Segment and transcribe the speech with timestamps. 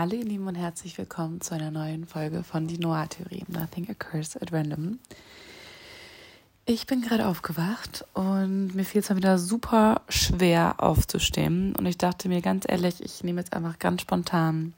[0.00, 4.34] Hallo ihr Lieben und herzlich willkommen zu einer neuen Folge von Die Noir-Theorie, Nothing Occurs
[4.38, 4.98] at Random.
[6.64, 11.76] Ich bin gerade aufgewacht und mir fiel es dann wieder super schwer aufzustehen.
[11.76, 14.72] Und ich dachte mir ganz ehrlich, ich nehme jetzt einfach ganz spontan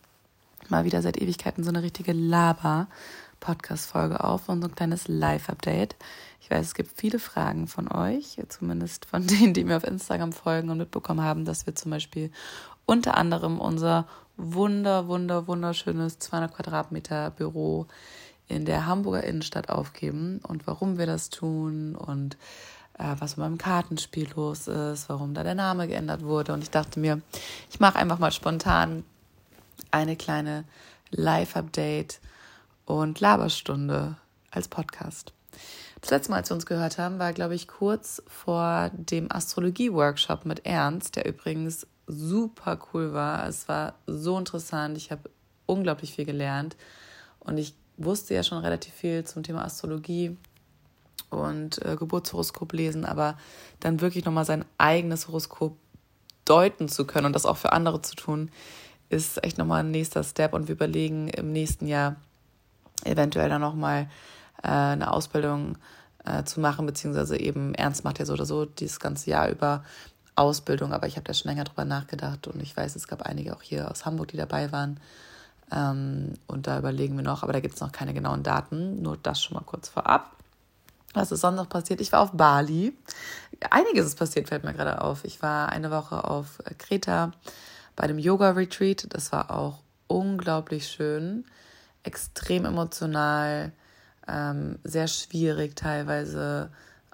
[0.69, 5.95] mal wieder seit Ewigkeiten so eine richtige Laber-Podcast-Folge auf und so ein kleines Live-Update.
[6.41, 10.33] Ich weiß, es gibt viele Fragen von euch, zumindest von denen, die mir auf Instagram
[10.33, 12.33] folgen und mitbekommen haben, dass wir zum Beispiel
[12.87, 17.87] unter anderem unser wunder, wunder, wunderschönes 200 Quadratmeter Büro
[18.49, 22.37] in der Hamburger Innenstadt aufgeben und warum wir das tun und
[22.99, 26.53] äh, was beim Kartenspiel los ist, warum da der Name geändert wurde.
[26.53, 27.21] Und ich dachte mir,
[27.71, 29.05] ich mache einfach mal spontan
[29.91, 30.65] eine kleine
[31.11, 32.21] Live-Update
[32.85, 34.17] und Laberstunde
[34.51, 35.33] als Podcast.
[36.01, 40.45] Das letzte Mal, als wir uns gehört haben, war, glaube ich, kurz vor dem Astrologie-Workshop
[40.45, 43.47] mit Ernst, der übrigens super cool war.
[43.49, 44.97] Es war so interessant.
[44.97, 45.31] Ich habe
[45.67, 46.77] unglaublich viel gelernt.
[47.41, 50.37] Und ich wusste ja schon relativ viel zum Thema Astrologie
[51.31, 53.37] und äh, Geburtshoroskop lesen, aber
[53.81, 55.77] dann wirklich nochmal sein eigenes Horoskop
[56.45, 58.51] deuten zu können und das auch für andere zu tun,
[59.09, 60.55] ist echt nochmal ein nächster Step.
[60.55, 62.17] Und wir überlegen im nächsten Jahr
[63.05, 64.09] eventuell dann nochmal
[64.63, 65.79] äh, eine Ausbildung
[66.25, 69.85] äh, zu machen, beziehungsweise eben Ernst macht ja so oder so dieses ganze Jahr über
[70.35, 73.55] Ausbildung, aber ich habe da schon länger drüber nachgedacht und ich weiß, es gab einige
[73.55, 74.99] auch hier aus Hamburg, die dabei waren.
[75.71, 79.03] Ähm, und da überlegen wir noch, aber da gibt es noch keine genauen Daten.
[79.03, 80.37] Nur das schon mal kurz vorab.
[81.15, 82.01] Was ist sonst noch passiert?
[82.01, 82.97] Ich war auf Bali.
[83.71, 85.25] Einiges ist passiert, fällt mir gerade auf.
[85.25, 87.33] Ich war eine Woche auf Kreta
[87.97, 89.07] bei einem Yoga-Retreat.
[89.11, 91.45] Das war auch unglaublich schön,
[92.03, 93.73] extrem emotional,
[94.27, 96.71] ähm, sehr schwierig teilweise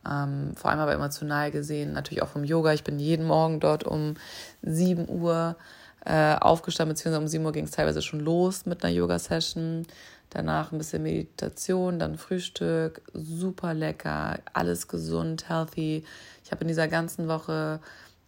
[0.08, 2.72] ähm, vor allem aber emotional gesehen, natürlich auch vom Yoga.
[2.72, 4.14] Ich bin jeden Morgen dort um
[4.62, 5.56] 7 Uhr
[6.04, 9.86] äh, aufgestanden, beziehungsweise um 7 Uhr ging es teilweise schon los mit einer Yoga-Session.
[10.30, 16.04] Danach ein bisschen Meditation, dann Frühstück, super lecker, alles gesund, healthy.
[16.44, 17.80] Ich habe in dieser ganzen Woche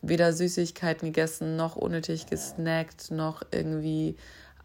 [0.02, 4.16] weder Süßigkeiten gegessen, noch unnötig gesnackt, noch irgendwie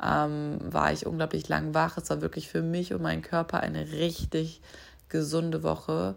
[0.02, 1.98] ähm, war ich unglaublich lang wach.
[1.98, 4.62] Es war wirklich für mich und meinen Körper eine richtig
[5.10, 6.16] gesunde Woche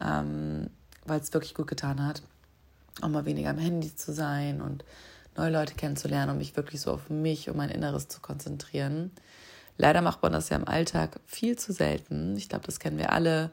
[0.00, 0.70] ähm,
[1.04, 2.22] weil es wirklich gut getan hat,
[3.00, 4.84] auch mal weniger am Handy zu sein und
[5.36, 9.10] neue Leute kennenzulernen und mich wirklich so auf mich und mein Inneres zu konzentrieren.
[9.76, 12.36] Leider macht man das ja im Alltag viel zu selten.
[12.36, 13.50] Ich glaube, das kennen wir alle.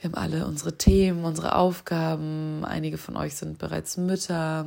[0.00, 2.64] Wir haben alle unsere Themen, unsere Aufgaben.
[2.64, 4.66] Einige von euch sind bereits Mütter.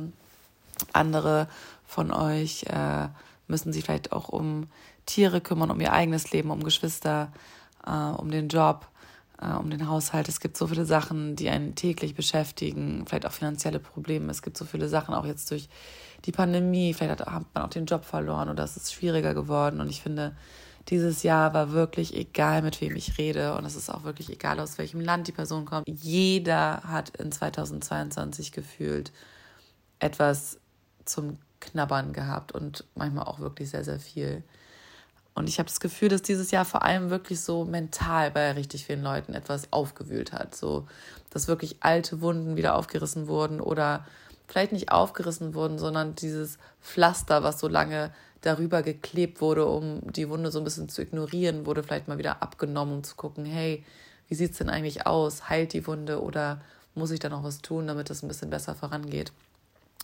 [0.92, 1.48] Andere
[1.86, 3.08] von euch äh,
[3.48, 4.68] müssen sich vielleicht auch um
[5.06, 7.32] Tiere kümmern, um ihr eigenes Leben, um Geschwister,
[7.84, 8.86] äh, um den Job
[9.40, 10.28] äh, um den Haushalt.
[10.28, 14.30] Es gibt so viele Sachen, die einen täglich beschäftigen, vielleicht auch finanzielle Probleme.
[14.30, 15.68] Es gibt so viele Sachen, auch jetzt durch
[16.24, 16.94] die Pandemie.
[16.94, 19.80] Vielleicht hat, hat man auch den Job verloren oder es ist schwieriger geworden.
[19.80, 20.34] Und ich finde,
[20.88, 23.54] dieses Jahr war wirklich egal, mit wem ich rede.
[23.54, 25.88] Und es ist auch wirklich egal, aus welchem Land die Person kommt.
[25.88, 29.12] Jeder hat in 2022 gefühlt
[29.98, 30.58] etwas
[31.04, 34.42] zum Knabbern gehabt und manchmal auch wirklich sehr, sehr viel.
[35.34, 38.84] Und ich habe das Gefühl, dass dieses Jahr vor allem wirklich so mental bei richtig
[38.84, 40.54] vielen Leuten etwas aufgewühlt hat.
[40.54, 40.86] So,
[41.30, 44.04] dass wirklich alte Wunden wieder aufgerissen wurden oder
[44.46, 48.12] vielleicht nicht aufgerissen wurden, sondern dieses Pflaster, was so lange
[48.42, 52.42] darüber geklebt wurde, um die Wunde so ein bisschen zu ignorieren, wurde vielleicht mal wieder
[52.42, 53.84] abgenommen, um zu gucken, hey,
[54.28, 55.48] wie sieht es denn eigentlich aus?
[55.48, 56.60] Heilt die Wunde oder
[56.94, 59.32] muss ich da noch was tun, damit es ein bisschen besser vorangeht?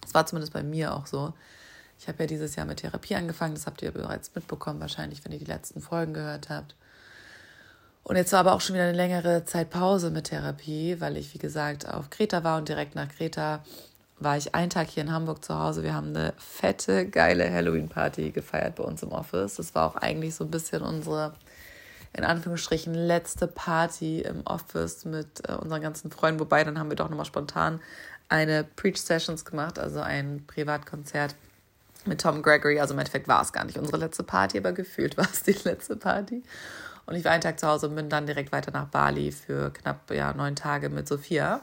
[0.00, 1.34] Das war zumindest bei mir auch so.
[1.98, 5.32] Ich habe ja dieses Jahr mit Therapie angefangen, das habt ihr bereits mitbekommen, wahrscheinlich, wenn
[5.32, 6.74] ihr die letzten Folgen gehört habt.
[8.04, 11.34] Und jetzt war aber auch schon wieder eine längere Zeit Pause mit Therapie, weil ich,
[11.34, 13.62] wie gesagt, auf Kreta war und direkt nach Kreta
[14.20, 15.82] war ich einen Tag hier in Hamburg zu Hause.
[15.82, 19.56] Wir haben eine fette, geile Halloween-Party gefeiert bei uns im Office.
[19.56, 21.34] Das war auch eigentlich so ein bisschen unsere,
[22.12, 26.40] in Anführungsstrichen, letzte Party im Office mit äh, unseren ganzen Freunden.
[26.40, 27.80] Wobei, dann haben wir doch nochmal spontan
[28.28, 31.34] eine Preach-Sessions gemacht, also ein Privatkonzert
[32.04, 32.80] mit Tom Gregory.
[32.80, 35.56] Also im Endeffekt war es gar nicht unsere letzte Party, aber gefühlt war es die
[35.64, 36.42] letzte Party.
[37.06, 39.72] Und ich war einen Tag zu Hause und bin dann direkt weiter nach Bali für
[39.72, 41.62] knapp ja, neun Tage mit Sophia.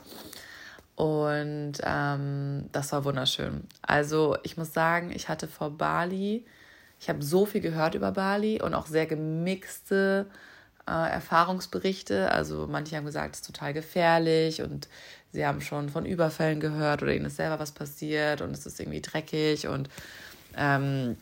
[0.95, 3.67] Und ähm, das war wunderschön.
[3.81, 6.45] Also ich muss sagen, ich hatte vor Bali,
[6.99, 10.25] ich habe so viel gehört über Bali und auch sehr gemixte
[10.87, 12.31] äh, Erfahrungsberichte.
[12.31, 14.87] Also manche haben gesagt, es ist total gefährlich und
[15.31, 18.79] sie haben schon von Überfällen gehört oder ihnen ist selber was passiert und es ist
[18.79, 19.89] irgendwie dreckig und
[20.57, 21.17] ähm,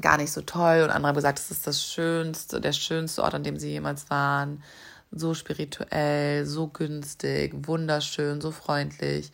[0.00, 0.82] gar nicht so toll.
[0.82, 4.10] Und andere haben gesagt, es ist das schönste, der schönste Ort, an dem sie jemals
[4.10, 4.62] waren.
[5.10, 9.30] So spirituell, so günstig, wunderschön, so freundlich.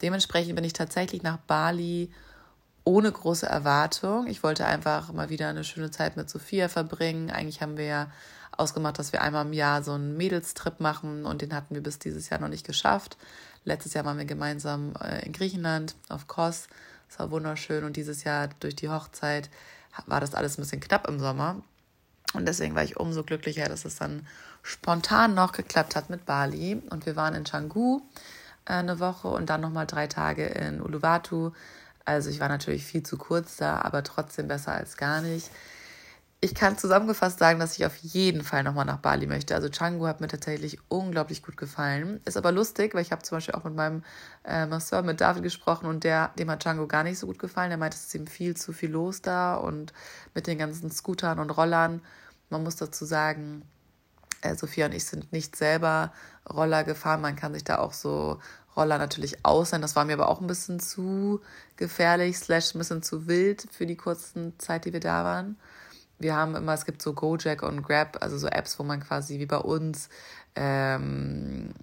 [0.00, 2.10] Dementsprechend bin ich tatsächlich nach Bali
[2.84, 4.26] ohne große Erwartung.
[4.26, 7.30] Ich wollte einfach mal wieder eine schöne Zeit mit Sophia verbringen.
[7.30, 8.10] Eigentlich haben wir ja
[8.56, 11.98] ausgemacht, dass wir einmal im Jahr so einen Mädelstrip machen und den hatten wir bis
[11.98, 13.16] dieses Jahr noch nicht geschafft.
[13.64, 16.68] Letztes Jahr waren wir gemeinsam äh, in Griechenland auf Kos.
[17.10, 19.50] Es war wunderschön und dieses Jahr durch die Hochzeit
[20.06, 21.60] war das alles ein bisschen knapp im Sommer.
[22.34, 24.26] Und deswegen war ich umso glücklicher, dass es dann
[24.62, 26.80] spontan noch geklappt hat mit Bali.
[26.90, 28.00] Und wir waren in Canggu
[28.64, 31.50] äh, eine Woche und dann nochmal drei Tage in Uluwatu.
[32.04, 35.50] Also ich war natürlich viel zu kurz da, aber trotzdem besser als gar nicht
[36.42, 39.54] ich kann zusammengefasst sagen, dass ich auf jeden Fall nochmal nach Bali möchte.
[39.54, 42.20] Also Canggu hat mir tatsächlich unglaublich gut gefallen.
[42.24, 44.02] Ist aber lustig, weil ich habe zum Beispiel auch mit meinem
[44.44, 47.68] äh, Masseur, mit David gesprochen und der, dem hat Canggu gar nicht so gut gefallen.
[47.68, 49.92] Der meinte, es ist ihm viel zu viel los da und
[50.34, 52.00] mit den ganzen Scootern und Rollern.
[52.48, 53.62] Man muss dazu sagen,
[54.40, 56.10] äh, Sophia und ich sind nicht selber
[56.48, 57.20] Roller gefahren.
[57.20, 58.40] Man kann sich da auch so
[58.76, 59.82] Roller natürlich ausleihen.
[59.82, 61.42] Das war mir aber auch ein bisschen zu
[61.76, 65.58] gefährlich, slash ein bisschen zu wild für die kurzen Zeit, die wir da waren
[66.20, 69.38] wir haben immer, es gibt so Gojek und Grab, also so Apps, wo man quasi
[69.38, 70.08] wie bei uns
[70.54, 71.74] ähm,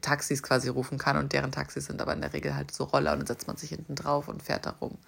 [0.00, 3.12] Taxis quasi rufen kann und deren Taxis sind aber in der Regel halt so Roller
[3.12, 4.98] und dann setzt man sich hinten drauf und fährt da rum.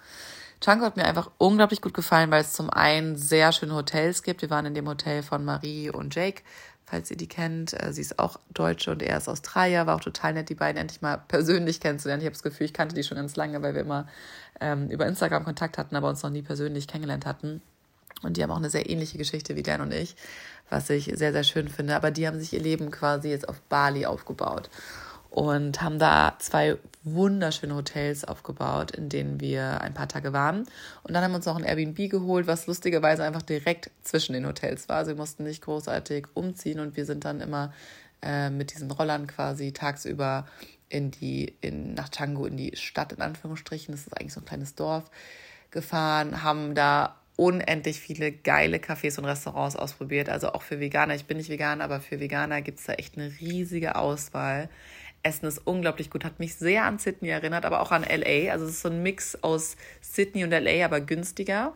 [0.61, 4.41] Chango hat mir einfach unglaublich gut gefallen, weil es zum einen sehr schöne Hotels gibt.
[4.41, 6.43] Wir waren in dem Hotel von Marie und Jake,
[6.85, 7.73] falls ihr die kennt.
[7.81, 9.85] Äh, sie ist auch Deutsche und er ist Australier.
[9.85, 12.21] War auch total nett, die beiden endlich mal persönlich kennenzulernen.
[12.21, 14.07] Ich habe das Gefühl, ich kannte die schon ganz lange, weil wir immer
[14.59, 17.61] ähm, über Instagram Kontakt hatten, aber uns noch nie persönlich kennengelernt hatten.
[18.25, 20.15] Und die haben auch eine sehr ähnliche Geschichte wie Dan und ich,
[20.69, 21.95] was ich sehr, sehr schön finde.
[21.95, 24.69] Aber die haben sich ihr Leben quasi jetzt auf Bali aufgebaut
[25.35, 30.65] und haben da zwei wunderschöne Hotels aufgebaut, in denen wir ein paar Tage waren.
[31.03, 34.47] Und dann haben wir uns noch ein Airbnb geholt, was lustigerweise einfach direkt zwischen den
[34.47, 34.95] Hotels war.
[34.95, 37.73] Also wir mussten nicht großartig umziehen und wir sind dann immer
[38.21, 40.47] äh, mit diesen Rollern quasi tagsüber
[40.87, 43.93] in die, in, nach Changu in die Stadt, in Anführungsstrichen.
[43.93, 45.11] Das ist eigentlich so ein kleines Dorf
[45.69, 50.29] gefahren, haben da unendlich viele geile Cafés und Restaurants ausprobiert.
[50.29, 51.15] Also auch für Veganer.
[51.15, 54.69] Ich bin nicht Veganer, aber für Veganer gibt es da echt eine riesige Auswahl.
[55.23, 58.51] Essen ist unglaublich gut, hat mich sehr an Sydney erinnert, aber auch an LA.
[58.51, 61.73] Also es ist so ein Mix aus Sydney und LA, aber günstiger.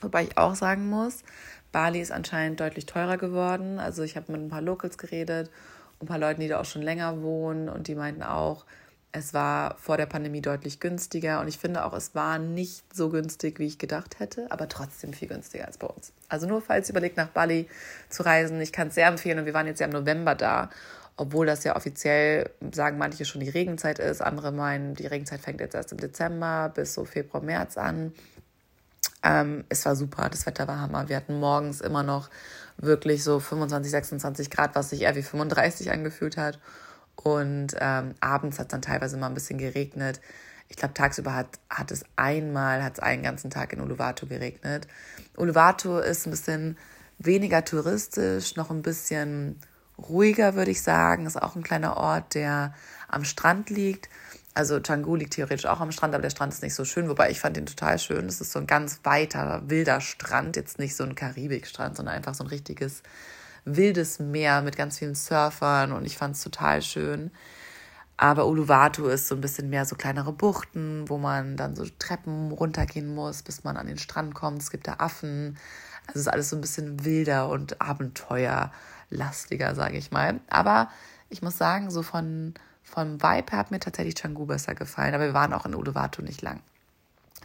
[0.00, 1.22] Wobei ich auch sagen muss,
[1.72, 3.78] Bali ist anscheinend deutlich teurer geworden.
[3.78, 5.50] Also ich habe mit ein paar Locals geredet,
[6.00, 8.64] ein paar Leuten, die da auch schon länger wohnen und die meinten auch,
[9.12, 13.08] es war vor der Pandemie deutlich günstiger und ich finde auch, es war nicht so
[13.08, 16.12] günstig, wie ich gedacht hätte, aber trotzdem viel günstiger als bei uns.
[16.28, 17.68] Also nur falls ihr überlegt, nach Bali
[18.08, 20.70] zu reisen, ich kann es sehr empfehlen und wir waren jetzt ja im November da,
[21.16, 24.22] obwohl das ja offiziell, sagen manche, schon die Regenzeit ist.
[24.22, 28.14] Andere meinen, die Regenzeit fängt jetzt erst im Dezember bis so Februar, März an.
[29.22, 31.08] Ähm, es war super, das Wetter war Hammer.
[31.08, 32.30] Wir hatten morgens immer noch
[32.78, 36.58] wirklich so 25, 26 Grad, was sich eher wie 35 angefühlt hat.
[37.22, 40.20] Und ähm, abends hat es dann teilweise mal ein bisschen geregnet.
[40.68, 44.86] Ich glaube, tagsüber hat, hat es einmal, hat es einen ganzen Tag in Uluwatu geregnet.
[45.36, 46.78] Uluwatu ist ein bisschen
[47.18, 49.60] weniger touristisch, noch ein bisschen
[49.98, 51.26] ruhiger, würde ich sagen.
[51.26, 52.72] Ist auch ein kleiner Ort, der
[53.08, 54.08] am Strand liegt.
[54.54, 57.30] Also Canggu liegt theoretisch auch am Strand, aber der Strand ist nicht so schön, wobei
[57.30, 58.26] ich fand ihn total schön.
[58.26, 62.34] Es ist so ein ganz weiter, wilder Strand, jetzt nicht so ein Karibikstrand, sondern einfach
[62.34, 63.02] so ein richtiges
[63.64, 67.30] wildes Meer mit ganz vielen Surfern und ich fand es total schön.
[68.16, 72.52] Aber Uluwatu ist so ein bisschen mehr so kleinere Buchten, wo man dann so Treppen
[72.52, 74.60] runtergehen muss, bis man an den Strand kommt.
[74.60, 75.56] Es gibt da Affen.
[76.06, 80.38] Also es ist alles so ein bisschen wilder und abenteuerlastiger, sage ich mal.
[80.50, 80.90] Aber
[81.30, 85.14] ich muss sagen, so von, vom Vibe hat mir tatsächlich Canggu besser gefallen.
[85.14, 86.60] Aber wir waren auch in Uluwatu nicht lang.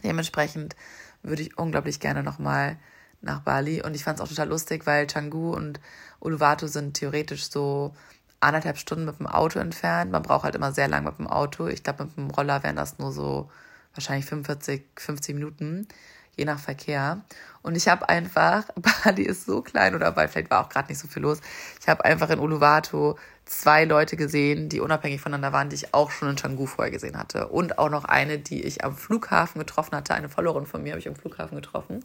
[0.04, 0.76] Dementsprechend
[1.22, 2.76] würde ich unglaublich gerne nochmal
[3.20, 3.82] nach Bali.
[3.82, 5.80] Und ich fand es auch total lustig, weil Canggu und
[6.20, 7.94] Uluwatu sind theoretisch so
[8.40, 10.10] anderthalb Stunden mit dem Auto entfernt.
[10.10, 11.66] Man braucht halt immer sehr lang mit dem Auto.
[11.66, 13.50] Ich glaube, mit dem Roller wären das nur so
[13.94, 15.88] wahrscheinlich 45, 50 Minuten,
[16.36, 17.22] je nach Verkehr.
[17.62, 18.64] Und ich habe einfach,
[19.04, 21.40] Bali ist so klein oder weil vielleicht war auch gerade nicht so viel los.
[21.80, 23.14] Ich habe einfach in Uluwatu
[23.46, 27.16] zwei Leute gesehen, die unabhängig voneinander waren, die ich auch schon in Canggu vorher gesehen
[27.16, 27.48] hatte.
[27.48, 30.14] Und auch noch eine, die ich am Flughafen getroffen hatte.
[30.14, 32.04] Eine Followerin von mir habe ich am Flughafen getroffen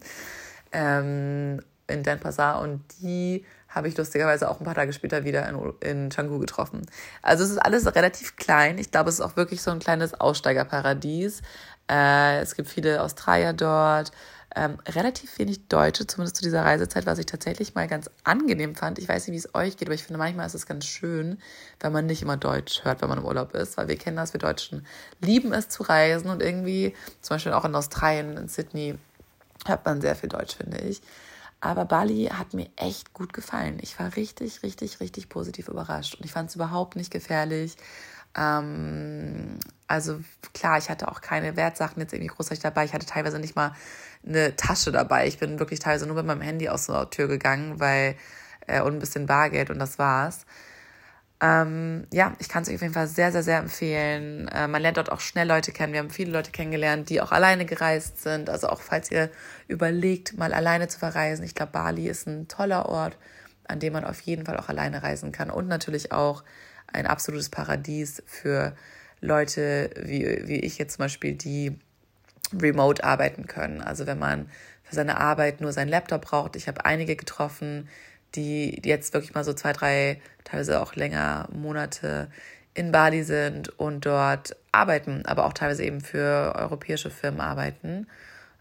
[0.72, 5.72] ähm, in Denpasar und die habe ich lustigerweise auch ein paar Tage später wieder in,
[5.80, 6.82] in Canggu getroffen.
[7.22, 8.78] Also es ist alles relativ klein.
[8.78, 11.40] Ich glaube, es ist auch wirklich so ein kleines Aussteigerparadies.
[11.90, 14.12] Äh, es gibt viele Australier dort,
[14.54, 18.98] ähm, relativ wenig Deutsche, zumindest zu dieser Reisezeit, was ich tatsächlich mal ganz angenehm fand.
[18.98, 21.38] Ich weiß nicht, wie es euch geht, aber ich finde, manchmal ist es ganz schön,
[21.80, 24.34] wenn man nicht immer Deutsch hört, wenn man im Urlaub ist, weil wir kennen das,
[24.34, 24.86] wir Deutschen
[25.20, 28.98] lieben es zu reisen und irgendwie, zum Beispiel auch in Australien, in Sydney,
[29.66, 31.02] hört man sehr viel Deutsch, finde ich.
[31.60, 33.78] Aber Bali hat mir echt gut gefallen.
[33.82, 36.16] Ich war richtig, richtig, richtig positiv überrascht.
[36.16, 37.76] Und ich fand es überhaupt nicht gefährlich.
[38.36, 40.20] Ähm, Also
[40.54, 42.84] klar, ich hatte auch keine Wertsachen jetzt irgendwie großartig dabei.
[42.84, 43.74] Ich hatte teilweise nicht mal
[44.26, 45.26] eine Tasche dabei.
[45.28, 48.16] Ich bin wirklich teilweise nur mit meinem Handy aus der Tür gegangen, weil
[48.66, 50.46] äh, und ein bisschen Bargeld und das war's.
[51.42, 54.46] Ähm, ja, ich kann es euch auf jeden Fall sehr, sehr, sehr empfehlen.
[54.46, 55.92] Äh, man lernt dort auch schnell Leute kennen.
[55.92, 58.48] Wir haben viele Leute kennengelernt, die auch alleine gereist sind.
[58.48, 59.28] Also auch falls ihr
[59.66, 61.44] überlegt, mal alleine zu verreisen.
[61.44, 63.18] Ich glaube, Bali ist ein toller Ort,
[63.64, 65.50] an dem man auf jeden Fall auch alleine reisen kann.
[65.50, 66.44] Und natürlich auch
[66.86, 68.76] ein absolutes Paradies für
[69.20, 71.76] Leute wie, wie ich jetzt zum Beispiel, die
[72.56, 73.80] remote arbeiten können.
[73.80, 74.48] Also wenn man
[74.84, 76.54] für seine Arbeit nur seinen Laptop braucht.
[76.54, 77.88] Ich habe einige getroffen,
[78.34, 82.28] die jetzt wirklich mal so zwei, drei, teilweise auch länger Monate
[82.74, 88.06] in Bali sind und dort arbeiten, aber auch teilweise eben für europäische Firmen arbeiten.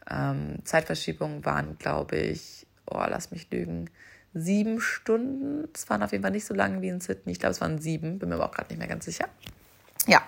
[0.09, 3.89] Ähm, Zeitverschiebungen waren, glaube ich, oh, lass mich lügen,
[4.33, 5.67] sieben Stunden.
[5.73, 7.31] Es waren auf jeden Fall nicht so lange wie in Sydney.
[7.31, 9.27] Ich glaube, es waren sieben, bin mir aber auch gerade nicht mehr ganz sicher.
[10.07, 10.21] Ja,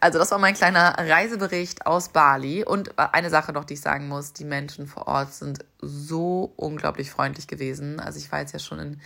[0.00, 2.64] also das war mein kleiner Reisebericht aus Bali.
[2.64, 7.10] Und eine Sache noch, die ich sagen muss, die Menschen vor Ort sind so unglaublich
[7.10, 7.98] freundlich gewesen.
[7.98, 9.00] Also ich war jetzt ja schon in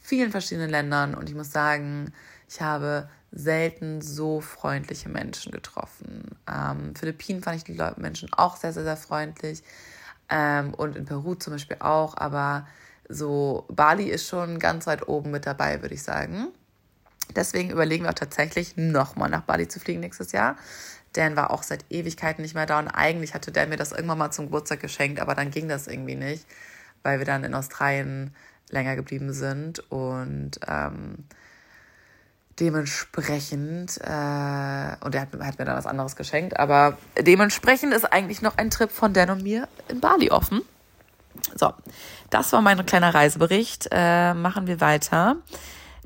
[0.00, 2.12] vielen verschiedenen Ländern und ich muss sagen,
[2.48, 6.36] ich habe selten so freundliche Menschen getroffen.
[6.48, 9.64] Ähm, Philippinen fand ich die Menschen auch sehr, sehr, sehr freundlich.
[10.28, 12.16] Ähm, und in Peru zum Beispiel auch.
[12.16, 12.66] Aber
[13.08, 16.48] so Bali ist schon ganz weit oben mit dabei, würde ich sagen.
[17.34, 20.56] Deswegen überlegen wir auch tatsächlich nochmal nach Bali zu fliegen nächstes Jahr.
[21.12, 24.18] Dan war auch seit Ewigkeiten nicht mehr da und eigentlich hatte Dan mir das irgendwann
[24.18, 26.46] mal zum Geburtstag geschenkt, aber dann ging das irgendwie nicht,
[27.02, 28.34] weil wir dann in Australien
[28.70, 31.24] länger geblieben sind und ähm,
[32.58, 38.42] dementsprechend, äh, und er hat, hat, mir dann was anderes geschenkt, aber dementsprechend ist eigentlich
[38.42, 40.62] noch ein Trip von Dan und mir in Bali offen.
[41.54, 41.72] So,
[42.30, 43.88] das war mein kleiner Reisebericht.
[43.90, 45.36] Äh, machen wir weiter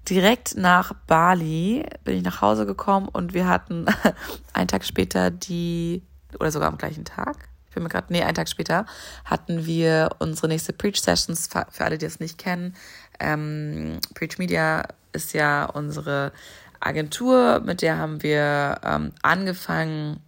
[0.08, 3.86] direkt nach Bali bin ich nach Hause gekommen und wir hatten
[4.52, 6.02] einen Tag später die,
[6.38, 8.84] oder sogar am gleichen Tag, ich bin mir gerade, nee, einen Tag später,
[9.24, 12.74] hatten wir unsere nächste Preach Sessions, für alle, die es nicht kennen.
[13.20, 16.32] Ähm, Preach Media ist ja unsere
[16.80, 20.20] Agentur, mit der haben wir ähm, angefangen,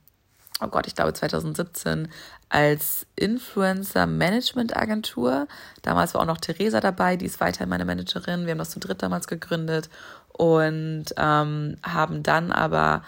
[0.63, 2.09] oh Gott, ich glaube 2017
[2.49, 5.49] als Influencer Management Agentur.
[5.83, 8.45] Damals war auch noch Theresa dabei, die ist weiterhin meine Managerin.
[8.45, 9.89] Wir haben das zu dritt damals gegründet
[10.33, 13.03] und ähm, haben dann aber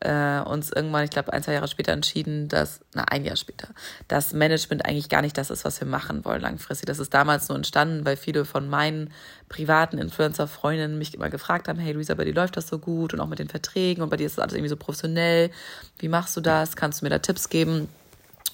[0.00, 3.68] äh, uns irgendwann, ich glaube, ein, zwei Jahre später entschieden, dass, na, ein Jahr später,
[4.06, 6.86] dass Management eigentlich gar nicht das ist, was wir machen wollen langfristig.
[6.86, 9.12] Das ist damals nur entstanden, weil viele von meinen
[9.48, 13.20] privaten Influencer-Freundinnen mich immer gefragt haben, hey Luisa, bei dir läuft das so gut und
[13.20, 15.50] auch mit den Verträgen und bei dir ist das alles irgendwie so professionell.
[15.98, 16.76] Wie machst du das?
[16.76, 17.88] Kannst du mir da Tipps geben?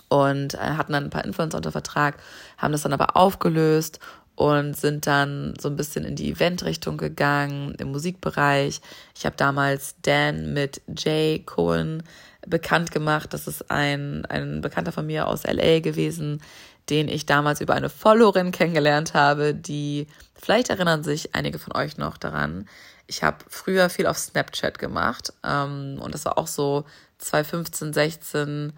[0.08, 2.16] Und äh, hatten dann ein paar Influencer unter Vertrag,
[2.56, 3.98] haben das dann aber aufgelöst
[4.36, 8.80] und sind dann so ein bisschen in die Eventrichtung gegangen, im Musikbereich.
[9.16, 12.02] Ich habe damals Dan mit Jay Cohen
[12.46, 13.32] bekannt gemacht.
[13.32, 16.42] Das ist ein, ein Bekannter von mir aus LA gewesen,
[16.90, 21.96] den ich damals über eine Followerin kennengelernt habe, die, vielleicht erinnern sich einige von euch
[21.96, 22.68] noch daran,
[23.06, 26.84] ich habe früher viel auf Snapchat gemacht ähm, und das war auch so
[27.18, 28.72] 2015, 16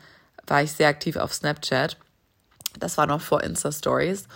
[0.47, 1.97] war ich sehr aktiv auf Snapchat.
[2.79, 4.29] Das war noch vor Insta-Stories.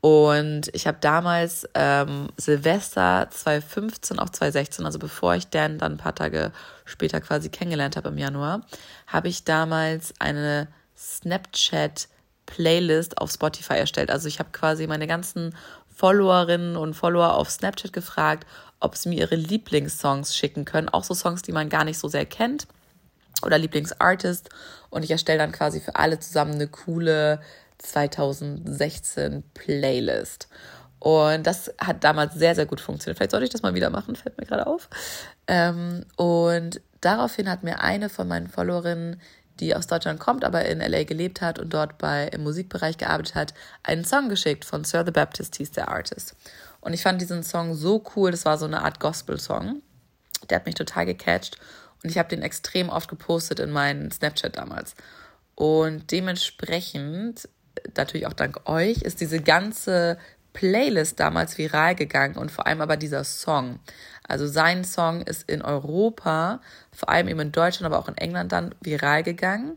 [0.00, 5.98] Und ich habe damals ähm, Silvester 2015, auch 2016, also bevor ich Dan dann ein
[5.98, 6.52] paar Tage
[6.86, 8.62] später quasi kennengelernt habe im Januar,
[9.06, 14.10] habe ich damals eine Snapchat-Playlist auf Spotify erstellt.
[14.10, 15.54] Also ich habe quasi meine ganzen
[15.94, 18.46] Followerinnen und Follower auf Snapchat gefragt,
[18.80, 20.88] ob sie mir ihre Lieblingssongs schicken können.
[20.88, 22.66] Auch so Songs, die man gar nicht so sehr kennt
[23.44, 24.48] oder Lieblingsartist.
[24.88, 27.42] Und ich erstelle dann quasi für alle zusammen eine coole
[27.82, 30.48] 2016 Playlist.
[30.98, 33.16] Und das hat damals sehr, sehr gut funktioniert.
[33.16, 34.88] Vielleicht sollte ich das mal wieder machen, fällt mir gerade auf.
[35.46, 39.20] Ähm, und daraufhin hat mir eine von meinen Followerinnen,
[39.60, 43.34] die aus Deutschland kommt, aber in LA gelebt hat und dort bei, im Musikbereich gearbeitet
[43.34, 46.34] hat, einen Song geschickt von Sir the Baptist, hieß der Artist.
[46.80, 49.82] Und ich fand diesen Song so cool, das war so eine Art Gospel-Song.
[50.48, 51.58] Der hat mich total gecatcht
[52.02, 54.94] und ich habe den extrem oft gepostet in meinen Snapchat damals.
[55.54, 57.48] Und dementsprechend
[57.96, 60.18] natürlich auch dank euch, ist diese ganze
[60.52, 63.78] Playlist damals viral gegangen und vor allem aber dieser Song.
[64.26, 66.60] Also sein Song ist in Europa,
[66.92, 69.76] vor allem eben in Deutschland, aber auch in England dann viral gegangen.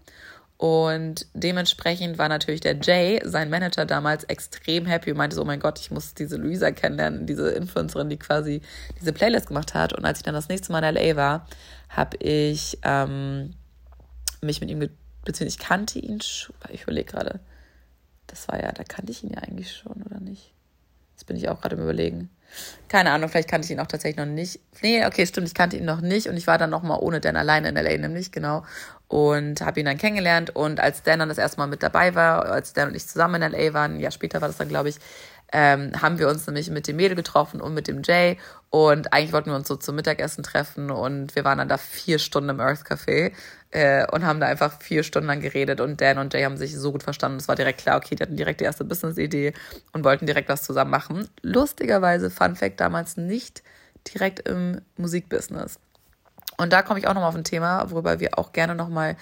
[0.58, 5.46] Und dementsprechend war natürlich der Jay, sein Manager damals, extrem happy und meinte so, oh
[5.46, 8.62] mein Gott, ich muss diese Luisa kennenlernen, diese Influencerin, die quasi
[9.02, 9.94] diese Playlist gemacht hat.
[9.94, 11.48] Und als ich dann das nächste Mal in LA war,
[11.90, 13.56] habe ich ähm,
[14.42, 14.80] mich mit ihm,
[15.26, 16.20] beziehungsweise ich kannte ihn
[16.70, 17.40] ich überlege gerade,
[18.34, 20.54] das war ja, da kannte ich ihn ja eigentlich schon, oder nicht?
[21.12, 22.32] Jetzt bin ich auch gerade im Überlegen.
[22.88, 24.60] Keine Ahnung, vielleicht kannte ich ihn auch tatsächlich noch nicht.
[24.82, 27.36] Nee, okay, stimmt, ich kannte ihn noch nicht und ich war dann nochmal ohne Dan
[27.36, 28.66] alleine in LA, nämlich, genau.
[29.08, 32.46] Und habe ihn dann kennengelernt und als Dan dann das erste Mal mit dabei war,
[32.48, 34.98] als Dan und ich zusammen in LA waren, ja, später war das dann, glaube ich,
[35.52, 38.38] ähm, haben wir uns nämlich mit dem Mädel getroffen und mit dem Jay.
[38.70, 42.18] Und eigentlich wollten wir uns so zum Mittagessen treffen und wir waren dann da vier
[42.18, 43.32] Stunden im Earth Café
[43.70, 45.80] äh, und haben da einfach vier Stunden lang geredet.
[45.80, 47.38] Und Dan und Jay haben sich so gut verstanden.
[47.38, 49.54] Es war direkt klar, okay, die hatten direkt die erste Business-Idee
[49.92, 51.30] und wollten direkt was zusammen machen.
[51.42, 53.62] Lustigerweise, Fun Fact, damals nicht
[54.12, 55.80] direkt im Musikbusiness.
[56.58, 59.18] Und da komme ich auch nochmal auf ein Thema, worüber wir auch gerne nochmal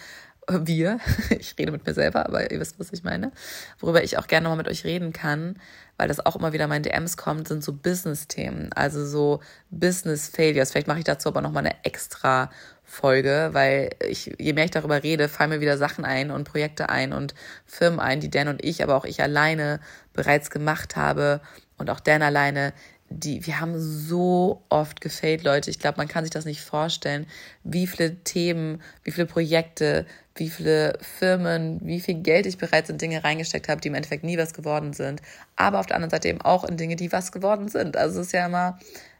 [0.49, 0.99] wir,
[1.29, 3.31] ich rede mit mir selber, aber ihr wisst, was ich meine,
[3.79, 5.57] worüber ich auch gerne nochmal mit euch reden kann,
[6.01, 9.39] weil das auch immer wieder in meinen DMs kommt, sind so Business-Themen, also so
[9.70, 10.72] Business-Failures.
[10.72, 12.50] Vielleicht mache ich dazu aber nochmal eine extra
[12.84, 16.89] Folge, weil ich, je mehr ich darüber rede, fallen mir wieder Sachen ein und Projekte
[16.89, 17.36] ein und
[17.67, 19.79] Firmen ein, die Dan und ich, aber auch ich alleine
[20.12, 21.39] bereits gemacht habe
[21.77, 22.74] und auch Dan alleine,
[23.11, 25.69] die, wir haben so oft gefailt, Leute.
[25.69, 27.27] Ich glaube, man kann sich das nicht vorstellen,
[27.63, 32.97] wie viele Themen, wie viele Projekte, wie viele Firmen, wie viel Geld ich bereits in
[32.97, 35.21] Dinge reingesteckt habe, die im Endeffekt nie was geworden sind.
[35.55, 37.97] Aber auf der anderen Seite eben auch in Dinge, die was geworden sind.
[37.97, 38.79] Also es ist ja immer,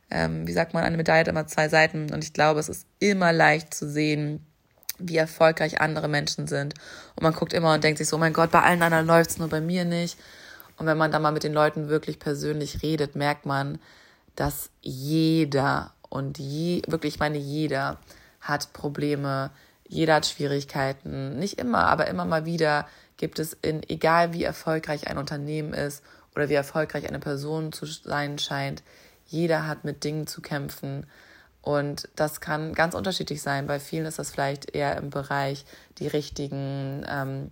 [0.10, 2.12] ähm, wie sagt man, eine Medaille hat immer zwei Seiten.
[2.14, 4.46] Und ich glaube, es ist immer leicht zu sehen,
[4.98, 6.76] wie erfolgreich andere Menschen sind.
[7.16, 9.32] Und man guckt immer und denkt sich so, oh mein Gott, bei allen anderen läuft
[9.32, 10.18] es nur bei mir nicht.
[10.82, 13.78] Und wenn man dann mal mit den Leuten wirklich persönlich redet, merkt man,
[14.36, 18.00] dass jeder und je, wirklich, ich meine, jeder
[18.40, 19.52] hat Probleme,
[19.88, 21.38] jeder hat Schwierigkeiten.
[21.38, 26.04] Nicht immer, aber immer mal wieder gibt es in, egal wie erfolgreich ein Unternehmen ist
[26.34, 28.82] oder wie erfolgreich eine Person zu sein scheint,
[29.28, 31.06] jeder hat mit Dingen zu kämpfen.
[31.62, 33.68] Und das kann ganz unterschiedlich sein.
[33.68, 35.64] Bei vielen ist das vielleicht eher im Bereich,
[36.00, 37.52] die richtigen, ähm,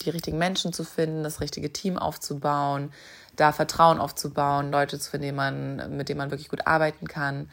[0.00, 2.92] die richtigen Menschen zu finden, das richtige Team aufzubauen,
[3.36, 7.48] da Vertrauen aufzubauen, Leute zu finden, man, mit denen man wirklich gut arbeiten kann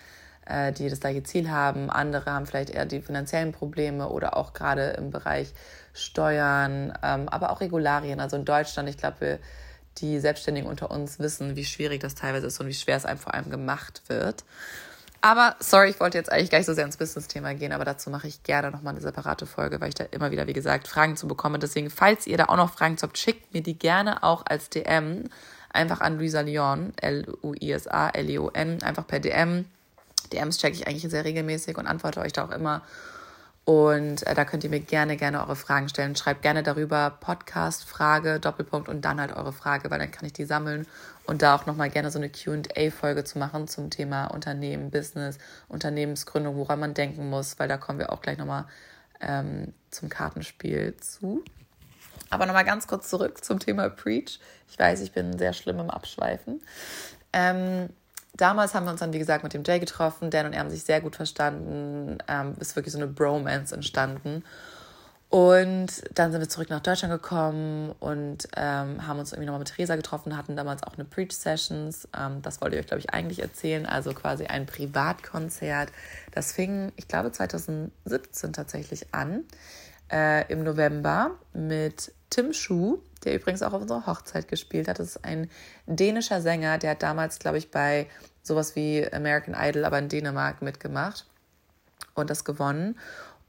[0.48, 1.90] äh, die das gleiche Ziel haben.
[1.90, 5.54] Andere haben vielleicht eher die finanziellen Probleme oder auch gerade im Bereich
[5.94, 8.20] Steuern, ähm, aber auch Regularien.
[8.20, 9.40] Also in Deutschland, ich glaube,
[9.98, 13.20] die Selbstständigen unter uns wissen, wie schwierig das teilweise ist und wie schwer es einem
[13.20, 14.44] vor allem gemacht wird.
[15.22, 18.10] Aber sorry, ich wollte jetzt eigentlich gar nicht so sehr ins Business-Thema gehen, aber dazu
[18.10, 21.18] mache ich gerne nochmal eine separate Folge, weil ich da immer wieder, wie gesagt, Fragen
[21.18, 21.60] zu bekomme.
[21.60, 25.26] Deswegen, falls ihr da auch noch Fragen habt, schickt mir die gerne auch als DM
[25.74, 29.66] einfach an Luisa Leon, L-U-I-S-A, L-E-O-N, einfach per DM.
[30.32, 32.82] DMs checke ich eigentlich sehr regelmäßig und antworte euch da auch immer.
[33.68, 36.16] Und äh, da könnt ihr mir gerne, gerne eure Fragen stellen.
[36.16, 40.32] Schreibt gerne darüber Podcast, Frage, Doppelpunkt und dann halt eure Frage, weil dann kann ich
[40.32, 40.88] die sammeln
[41.26, 46.56] und da auch nochmal gerne so eine QA-Folge zu machen zum Thema Unternehmen, Business, Unternehmensgründung,
[46.56, 48.64] woran man denken muss, weil da kommen wir auch gleich nochmal
[49.20, 51.44] ähm, zum Kartenspiel zu.
[52.30, 54.40] Aber nochmal ganz kurz zurück zum Thema Preach.
[54.70, 56.62] Ich weiß, ich bin sehr schlimm im Abschweifen.
[57.34, 57.90] Ähm,
[58.38, 60.30] damals haben wir uns dann, wie gesagt, mit dem Jay getroffen.
[60.30, 62.18] Dan und er haben sich sehr gut verstanden.
[62.28, 64.44] Ähm, ist wirklich so eine Bromance entstanden.
[65.30, 69.68] Und dann sind wir zurück nach Deutschland gekommen und ähm, haben uns irgendwie nochmal mit
[69.68, 72.08] Theresa getroffen, hatten damals auch eine Preach-Sessions.
[72.18, 73.86] Ähm, das wollte ich euch, glaube ich, eigentlich erzählen.
[73.86, 75.92] Also quasi ein Privatkonzert.
[76.32, 79.44] Das fing, ich glaube, 2017 tatsächlich an,
[80.10, 85.00] äh, im November mit Tim Schuh, der übrigens auch auf unserer Hochzeit gespielt hat.
[85.00, 85.50] Das ist ein
[85.86, 88.08] dänischer Sänger, der hat damals, glaube ich, bei
[88.44, 91.26] sowas wie American Idol, aber in Dänemark mitgemacht
[92.16, 92.98] und das gewonnen.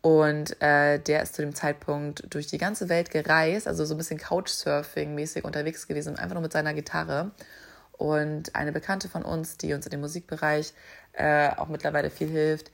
[0.00, 3.98] Und äh, der ist zu dem Zeitpunkt durch die ganze Welt gereist, also so ein
[3.98, 7.32] bisschen Couchsurfing-mäßig unterwegs gewesen, einfach nur mit seiner Gitarre.
[7.92, 10.72] Und eine Bekannte von uns, die uns in dem Musikbereich
[11.14, 12.70] äh, auch mittlerweile viel hilft,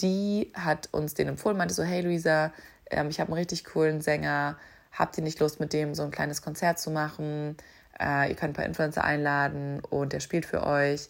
[0.00, 2.52] die hat uns den empfohlen, meinte so, hey Luisa,
[2.90, 4.56] ähm, ich habe einen richtig coolen Sänger,
[4.92, 7.56] habt ihr nicht Lust, mit dem so ein kleines Konzert zu machen?
[7.98, 11.08] Äh, ihr könnt ein paar Influencer einladen und der spielt für euch.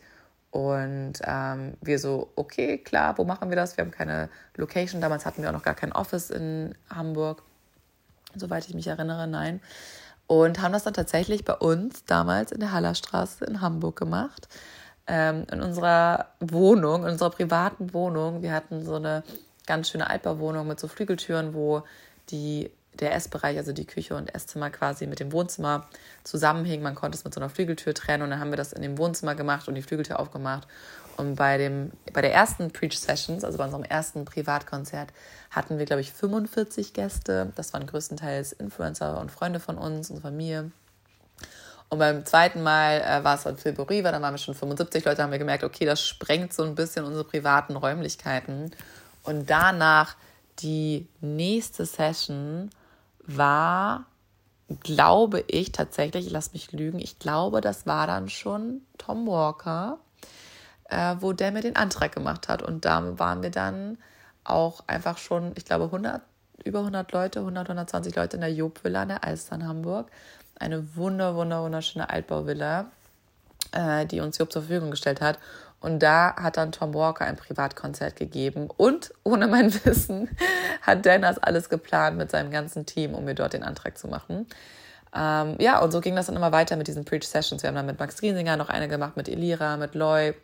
[0.51, 3.77] Und ähm, wir so, okay, klar, wo machen wir das?
[3.77, 5.01] Wir haben keine Location.
[5.01, 7.43] Damals hatten wir auch noch gar kein Office in Hamburg,
[8.35, 9.61] soweit ich mich erinnere, nein.
[10.27, 14.49] Und haben das dann tatsächlich bei uns damals in der Hallerstraße in Hamburg gemacht.
[15.07, 18.43] Ähm, in unserer Wohnung, in unserer privaten Wohnung.
[18.43, 19.25] Wir hatten so eine
[19.67, 21.83] ganz schöne Altbauwohnung mit so Flügeltüren, wo
[22.31, 25.89] die der Essbereich, also die Küche und Esszimmer quasi mit dem Wohnzimmer
[26.25, 26.83] zusammenhing.
[26.83, 28.99] Man konnte es mit so einer Flügeltür trennen und dann haben wir das in dem
[28.99, 30.69] Wohnzimmer gemacht und die Flügeltür aufgemacht.
[31.17, 35.13] Und bei, dem, bei der ersten Preach Sessions, also bei unserem ersten Privatkonzert,
[35.51, 37.53] hatten wir, glaube ich, 45 Gäste.
[37.55, 40.71] Das waren größtenteils Influencer und Freunde von uns, unsere Familie.
[41.91, 45.05] Und beim zweiten Mal äh, war es dann Phil Boriva, dann waren wir schon 75
[45.05, 48.71] Leute, haben wir gemerkt, okay, das sprengt so ein bisschen unsere privaten Räumlichkeiten.
[49.25, 50.17] Und danach
[50.61, 52.71] die nächste Session
[53.25, 54.07] war
[54.81, 59.99] glaube ich tatsächlich, lass mich lügen, ich glaube, das war dann schon Tom Walker,
[60.89, 62.63] äh, wo der mir den Antrag gemacht hat.
[62.63, 63.99] Und da waren wir dann
[64.45, 66.23] auch einfach schon, ich glaube, 100,
[66.65, 70.11] über 100 Leute, 100, 120 Leute in der Job Villa in der Alster in Hamburg.
[70.59, 72.87] Eine wunder, wunder, wunderschöne Altbauvilla,
[73.73, 75.39] äh, die uns Job zur Verfügung gestellt hat.
[75.83, 78.69] Und da hat dann Tom Walker ein Privatkonzert gegeben.
[78.75, 80.31] Und ohne mein Wissen
[80.81, 84.09] hat Dan das alles geplant mit seinem ganzen Team, um mir dort den Antrag zu
[84.09, 84.47] machen.
[85.15, 87.63] Ähm, ja, und so ging das dann immer weiter mit diesen Preach Sessions.
[87.63, 90.35] Wir haben dann mit Max Griesinger noch eine gemacht, mit Elira, mit Loy.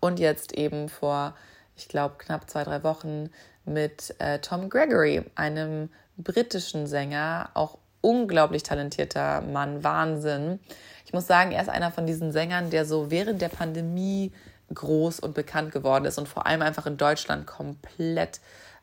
[0.00, 1.34] Und jetzt eben vor,
[1.76, 3.30] ich glaube, knapp zwei, drei Wochen
[3.64, 10.60] mit äh, Tom Gregory, einem britischen Sänger, auch unglaublich talentierter Mann, Wahnsinn.
[11.06, 14.32] Ich muss sagen, er ist einer von diesen Sängern, der so während der Pandemie
[14.74, 18.40] groß und bekannt geworden ist und vor allem einfach in Deutschland komplett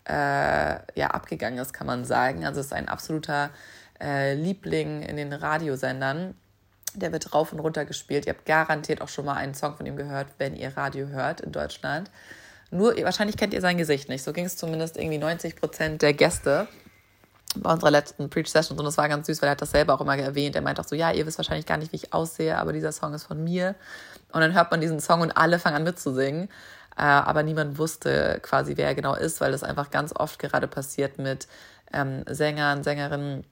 [0.08, 2.46] äh, ja, abgegangen ist, kann man sagen.
[2.46, 3.52] Also es ist ein absoluter
[4.00, 6.36] äh, Liebling in den Radiosendern.
[6.94, 8.26] Der wird rauf und runter gespielt.
[8.26, 11.42] Ihr habt garantiert auch schon mal einen Song von ihm gehört, wenn ihr Radio hört
[11.42, 12.10] in Deutschland.
[12.72, 14.24] Nur, wahrscheinlich kennt ihr sein Gesicht nicht.
[14.24, 16.68] So ging es zumindest irgendwie 90 Prozent der Gäste
[17.56, 18.78] bei unserer letzten Preach-Session.
[18.78, 20.56] Und das war ganz süß, weil er hat das selber auch immer erwähnt.
[20.56, 22.92] Er meint auch so, ja, ihr wisst wahrscheinlich gar nicht, wie ich aussehe, aber dieser
[22.92, 23.76] Song ist von mir.
[24.34, 26.50] Und dann hört man diesen Song und alle fangen an mitzusingen.
[26.98, 30.68] Äh, aber niemand wusste quasi, wer er genau ist, weil das einfach ganz oft gerade
[30.68, 31.48] passiert mit
[31.94, 33.44] ähm, Sängern, Sängerinnen,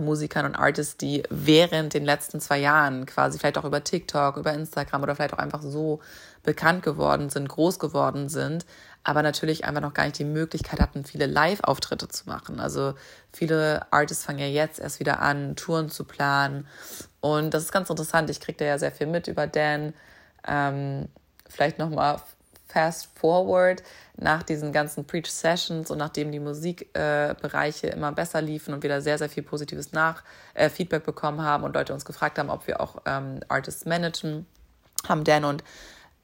[0.00, 4.52] Musikern und Artists, die während den letzten zwei Jahren quasi vielleicht auch über TikTok, über
[4.52, 6.00] Instagram oder vielleicht auch einfach so
[6.42, 8.64] bekannt geworden sind, groß geworden sind,
[9.04, 12.58] aber natürlich einfach noch gar nicht die Möglichkeit hatten, viele Live-Auftritte zu machen.
[12.58, 12.94] Also
[13.32, 16.66] viele Artists fangen ja jetzt erst wieder an, Touren zu planen.
[17.20, 18.30] Und das ist ganz interessant.
[18.30, 19.92] Ich kriege da ja sehr viel mit über Dan.
[20.48, 21.08] Ähm,
[21.48, 22.20] vielleicht nochmal
[22.66, 23.82] fast forward
[24.16, 29.00] nach diesen ganzen Preach-Sessions und nachdem die Musikbereiche äh, immer besser liefen und wir da
[29.00, 30.22] sehr, sehr viel positives Nach
[30.54, 34.46] äh, Feedback bekommen haben und Leute uns gefragt haben, ob wir auch ähm, Artists managen,
[35.06, 35.62] haben Dan und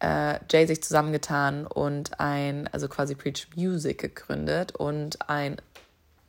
[0.00, 5.56] äh, Jay sich zusammengetan und ein, also quasi Preach Music gegründet und ein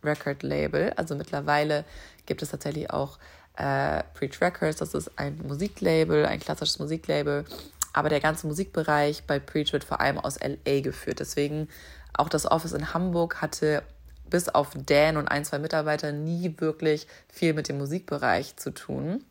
[0.03, 0.93] Record-Label.
[0.95, 1.85] Also mittlerweile
[2.25, 3.17] gibt es tatsächlich auch
[3.57, 7.45] äh, Preach Records, das ist ein Musiklabel, ein klassisches Musiklabel.
[7.93, 11.19] Aber der ganze Musikbereich bei Preach wird vor allem aus LA geführt.
[11.19, 11.67] Deswegen
[12.13, 13.83] auch das Office in Hamburg hatte
[14.29, 19.25] bis auf Dan und ein, zwei Mitarbeiter nie wirklich viel mit dem Musikbereich zu tun.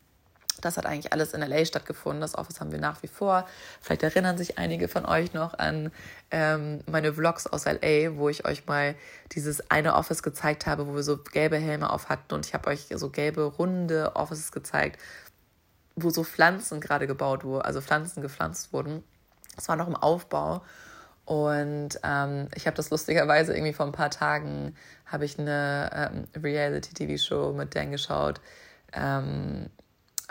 [0.59, 2.21] Das hat eigentlich alles in LA stattgefunden.
[2.21, 3.47] Das Office haben wir nach wie vor.
[3.79, 5.91] Vielleicht erinnern sich einige von euch noch an
[6.29, 8.95] ähm, meine Vlogs aus LA, wo ich euch mal
[9.31, 12.69] dieses eine Office gezeigt habe, wo wir so gelbe Helme auf hatten und ich habe
[12.69, 14.99] euch so gelbe runde Offices gezeigt,
[15.95, 19.03] wo so Pflanzen gerade gebaut wurden, also Pflanzen gepflanzt wurden.
[19.55, 20.61] Das war noch im Aufbau.
[21.25, 26.41] Und ähm, ich habe das lustigerweise irgendwie vor ein paar Tagen habe ich eine ähm,
[26.41, 28.41] Reality-TV-Show mit Dan geschaut.
[28.93, 29.69] Ähm,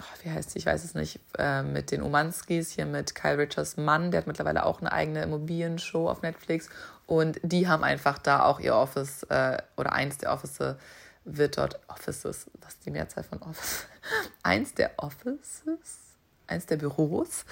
[0.01, 3.39] oh, wie heißt sie, ich weiß es nicht, äh, mit den Umanskis, hier mit Kyle
[3.39, 6.69] Richards Mann, der hat mittlerweile auch eine eigene Immobilienshow auf Netflix
[7.07, 10.77] und die haben einfach da auch ihr Office äh, oder eins der Office
[11.25, 13.87] wird dort, Offices, was ist die Mehrzahl von Office?
[14.43, 15.99] eins der Offices,
[16.47, 17.45] eins der Büros,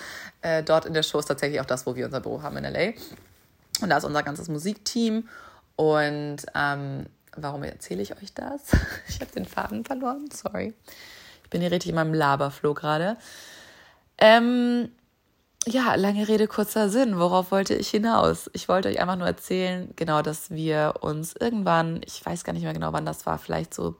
[0.42, 2.64] äh, dort in der Show ist tatsächlich auch das, wo wir unser Büro haben in
[2.64, 2.94] L.A.
[3.82, 5.28] Und da ist unser ganzes Musikteam
[5.76, 8.62] und ähm, warum erzähle ich euch das?
[9.08, 10.74] Ich habe den Faden verloren, sorry.
[11.48, 13.16] Ich bin hier richtig in meinem Laberflow gerade.
[14.18, 14.90] Ähm,
[15.66, 17.18] ja, lange Rede, kurzer Sinn.
[17.18, 18.50] Worauf wollte ich hinaus?
[18.52, 22.64] Ich wollte euch einfach nur erzählen, genau, dass wir uns irgendwann, ich weiß gar nicht
[22.64, 23.96] mehr genau, wann das war, vielleicht so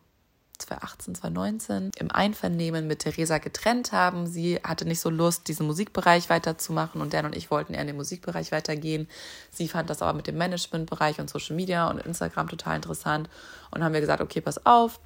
[0.58, 4.26] 2018, 2019, im Einvernehmen mit Theresa getrennt haben.
[4.26, 7.86] Sie hatte nicht so Lust, diesen Musikbereich weiterzumachen und Dan und ich wollten eher in
[7.86, 9.08] den Musikbereich weitergehen.
[9.50, 13.30] Sie fand das aber mit dem Managementbereich und Social Media und Instagram total interessant
[13.70, 15.00] und haben wir gesagt, okay, pass auf,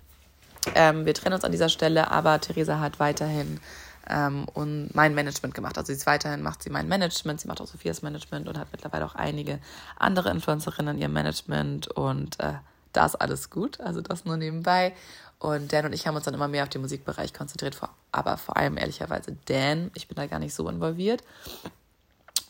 [0.75, 3.61] ähm, wir trennen uns an dieser Stelle, aber Theresa hat weiterhin
[4.09, 5.77] ähm, und mein Management gemacht.
[5.79, 8.69] Also sie ist weiterhin macht sie mein Management, sie macht auch Sophias Management und hat
[8.73, 9.59] mittlerweile auch einige
[9.99, 12.55] andere Influencerinnen in ihrem Management und äh,
[12.93, 14.93] da ist alles gut, also das nur nebenbei.
[15.39, 17.77] Und Dan und ich haben uns dann immer mehr auf den Musikbereich konzentriert,
[18.13, 21.25] aber vor allem ehrlicherweise Dan, ich bin da gar nicht so involviert.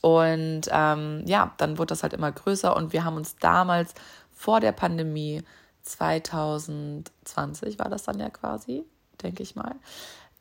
[0.03, 3.95] Und ähm, ja, dann wurde das halt immer größer und wir haben uns damals
[4.35, 5.43] vor der Pandemie
[5.83, 8.85] 2020 war das dann ja quasi,
[9.23, 9.75] denke ich mal.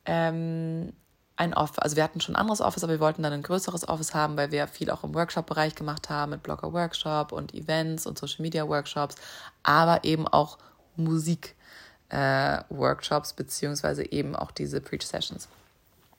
[0.06, 0.94] Ähm,
[1.38, 3.88] ein Office, also wir hatten schon ein anderes Office, aber wir wollten dann ein größeres
[3.88, 8.20] Office haben, weil wir viel auch im Workshop-Bereich gemacht haben, mit Blogger-Workshop und Events und
[8.20, 9.16] Social-Media-Workshops,
[9.64, 10.58] aber eben auch
[10.98, 15.48] Musik-Workshops, äh, beziehungsweise eben auch diese Preach-Sessions.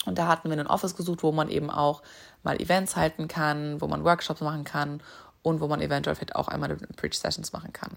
[0.06, 2.02] Und da hatten wir ein Office gesucht, wo man eben auch
[2.42, 5.00] mal Events halten kann, wo man Workshops machen kann
[5.42, 7.92] und wo man eventuell vielleicht auch einmal Preach-Sessions machen kann.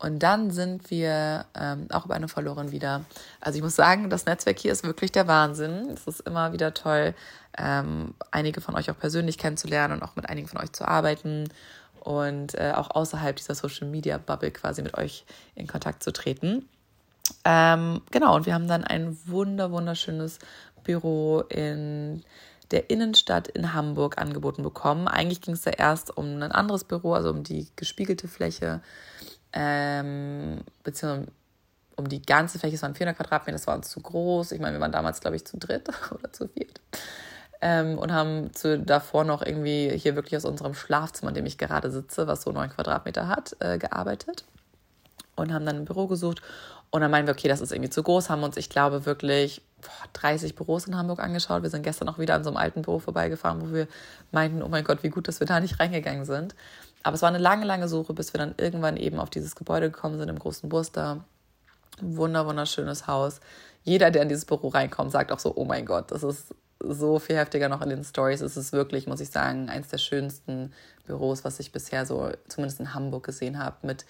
[0.00, 3.04] Und dann sind wir ähm, auch über eine verloren wieder.
[3.38, 5.90] Also ich muss sagen, das Netzwerk hier ist wirklich der Wahnsinn.
[5.90, 7.14] Es ist immer wieder toll,
[7.58, 11.48] ähm, einige von euch auch persönlich kennenzulernen und auch mit einigen von euch zu arbeiten
[12.00, 16.66] und äh, auch außerhalb dieser Social Media Bubble quasi mit euch in Kontakt zu treten.
[17.44, 20.38] Ähm, genau, und wir haben dann ein wunder, wunderschönes
[20.82, 22.24] Büro in
[22.70, 25.08] der Innenstadt in Hamburg angeboten bekommen.
[25.08, 28.80] Eigentlich ging es da erst um ein anderes Büro, also um die gespiegelte Fläche,
[29.52, 31.28] ähm, beziehungsweise
[32.00, 32.74] um die ganze Fläche.
[32.74, 34.52] Es waren 400 Quadratmeter, das war uns zu groß.
[34.52, 36.80] Ich meine, wir waren damals, glaube ich, zu dritt oder zu viert.
[37.60, 41.58] Ähm, und haben zu, davor noch irgendwie hier wirklich aus unserem Schlafzimmer, in dem ich
[41.58, 44.44] gerade sitze, was so neun Quadratmeter hat, äh, gearbeitet.
[45.36, 46.42] Und haben dann ein Büro gesucht.
[46.90, 49.62] Und dann meinen wir, okay, das ist irgendwie zu groß, haben uns, ich glaube, wirklich
[50.14, 51.62] 30 Büros in Hamburg angeschaut.
[51.62, 53.86] Wir sind gestern auch wieder an so einem alten Büro vorbeigefahren, wo wir
[54.32, 56.54] meinten, oh mein Gott, wie gut, dass wir da nicht reingegangen sind.
[57.02, 59.90] Aber es war eine lange, lange Suche, bis wir dann irgendwann eben auf dieses Gebäude
[59.90, 61.24] gekommen sind im großen Burster.
[62.00, 63.40] Wunder, wunderschönes Haus.
[63.82, 67.18] Jeder, der in dieses Büro reinkommt, sagt auch so, oh mein Gott, das ist so
[67.18, 68.40] viel heftiger noch in den Stories.
[68.40, 70.72] Es ist wirklich, muss ich sagen, eins der schönsten
[71.06, 74.06] Büros, was ich bisher so zumindest in Hamburg gesehen habe, mit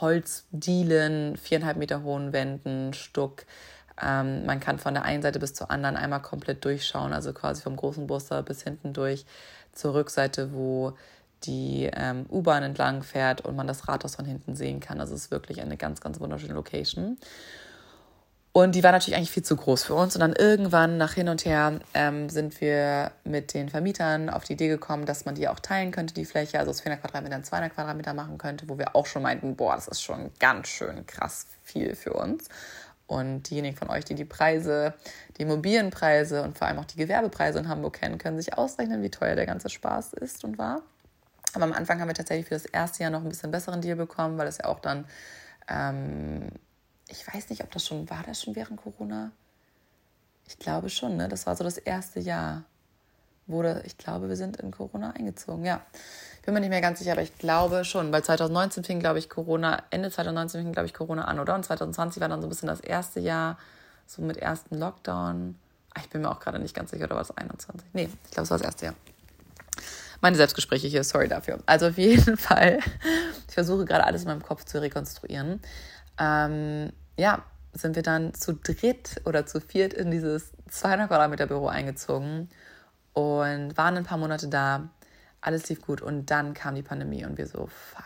[0.00, 3.44] Holzdielen, viereinhalb Meter hohen Wänden, Stuck,
[4.00, 7.62] ähm, man kann von der einen Seite bis zur anderen einmal komplett durchschauen, also quasi
[7.62, 9.26] vom großen Buster bis hinten durch
[9.72, 10.94] zur Rückseite, wo
[11.44, 14.98] die ähm, U-Bahn entlang fährt und man das Rathaus von hinten sehen kann.
[14.98, 17.18] Das ist wirklich eine ganz, ganz wunderschöne Location.
[18.52, 20.16] Und die war natürlich eigentlich viel zu groß für uns.
[20.16, 24.54] Und dann irgendwann nach hin und her ähm, sind wir mit den Vermietern auf die
[24.54, 27.72] Idee gekommen, dass man die auch teilen könnte, die Fläche, also aus 400 Quadratmetern 200
[27.72, 31.46] Quadratmeter machen könnte, wo wir auch schon meinten, boah, das ist schon ganz schön krass
[31.62, 32.48] viel für uns.
[33.06, 34.94] Und diejenigen von euch, die die Preise,
[35.36, 39.10] die Immobilienpreise und vor allem auch die Gewerbepreise in Hamburg kennen, können sich ausrechnen, wie
[39.10, 40.82] teuer der ganze Spaß ist und war.
[41.52, 43.96] Aber am Anfang haben wir tatsächlich für das erste Jahr noch ein bisschen besseren Deal
[43.96, 45.04] bekommen, weil es ja auch dann,
[45.68, 46.48] ähm,
[47.08, 49.32] ich weiß nicht, ob das schon, war das schon während Corona?
[50.46, 51.28] Ich glaube schon, ne?
[51.28, 52.64] Das war so das erste Jahr.
[53.46, 55.80] Wurde, ich glaube, wir sind in Corona eingezogen, ja
[56.50, 59.28] bin mir nicht mehr ganz sicher, aber ich glaube schon, weil 2019 fing, glaube ich,
[59.28, 61.54] Corona, Ende 2019 fing, glaube ich, Corona an, oder?
[61.54, 63.56] Und 2020 war dann so ein bisschen das erste Jahr,
[64.06, 65.56] so mit ersten Lockdown.
[65.94, 67.88] Ah, ich bin mir auch gerade nicht ganz sicher, oder war es 21?
[67.92, 68.94] Nee, ich glaube, es war das erste Jahr.
[70.20, 71.60] Meine Selbstgespräche hier, sorry dafür.
[71.66, 72.80] Also auf jeden Fall,
[73.48, 75.60] ich versuche gerade alles in meinem Kopf zu rekonstruieren.
[76.18, 81.68] Ähm, ja, sind wir dann zu dritt oder zu viert in dieses 200 Quadratmeter Büro
[81.68, 82.48] eingezogen
[83.12, 84.90] und waren ein paar Monate da
[85.40, 88.04] alles lief gut und dann kam die Pandemie und wir so, fuck,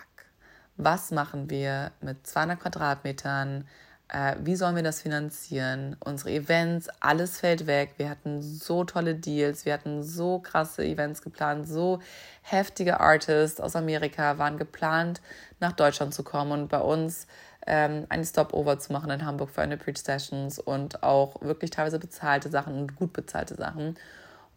[0.77, 3.67] was machen wir mit 200 Quadratmetern?
[4.15, 5.97] Äh, wie sollen wir das finanzieren?
[5.99, 7.95] Unsere Events, alles fällt weg.
[7.97, 11.99] Wir hatten so tolle Deals, wir hatten so krasse Events geplant, so
[12.43, 15.21] heftige Artists aus Amerika waren geplant,
[15.59, 17.27] nach Deutschland zu kommen und bei uns
[17.67, 21.99] ähm, eine Stopover zu machen in Hamburg für eine Preach Sessions und auch wirklich teilweise
[21.99, 23.97] bezahlte Sachen und gut bezahlte Sachen.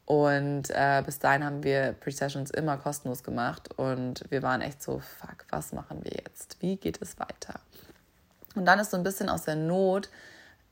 [0.05, 4.99] Und äh, bis dahin haben wir Pre-Sessions immer kostenlos gemacht und wir waren echt so,
[4.99, 6.61] fuck, was machen wir jetzt?
[6.61, 7.59] Wie geht es weiter?
[8.57, 10.09] Und dann ist so ein bisschen aus der Not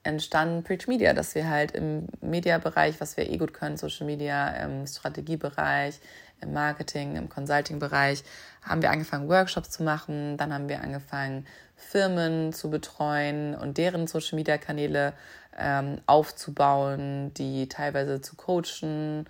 [0.04, 4.50] entstanden Preach Media, dass wir halt im Media-Bereich, was wir eh gut können, Social Media,
[4.64, 6.00] im Strategiebereich,
[6.42, 8.24] im Marketing, im Consulting-Bereich,
[8.62, 10.38] haben wir angefangen, Workshops zu machen.
[10.38, 15.14] Dann haben wir angefangen, Firmen zu betreuen und deren Social-Media-Kanäle
[15.58, 19.26] ähm, aufzubauen, die teilweise zu coachen.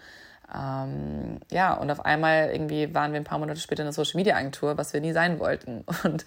[0.53, 4.17] Ähm, ja, und auf einmal irgendwie waren wir ein paar Monate später in der Social
[4.17, 5.83] Media Agentur, was wir nie sein wollten.
[6.03, 6.25] Und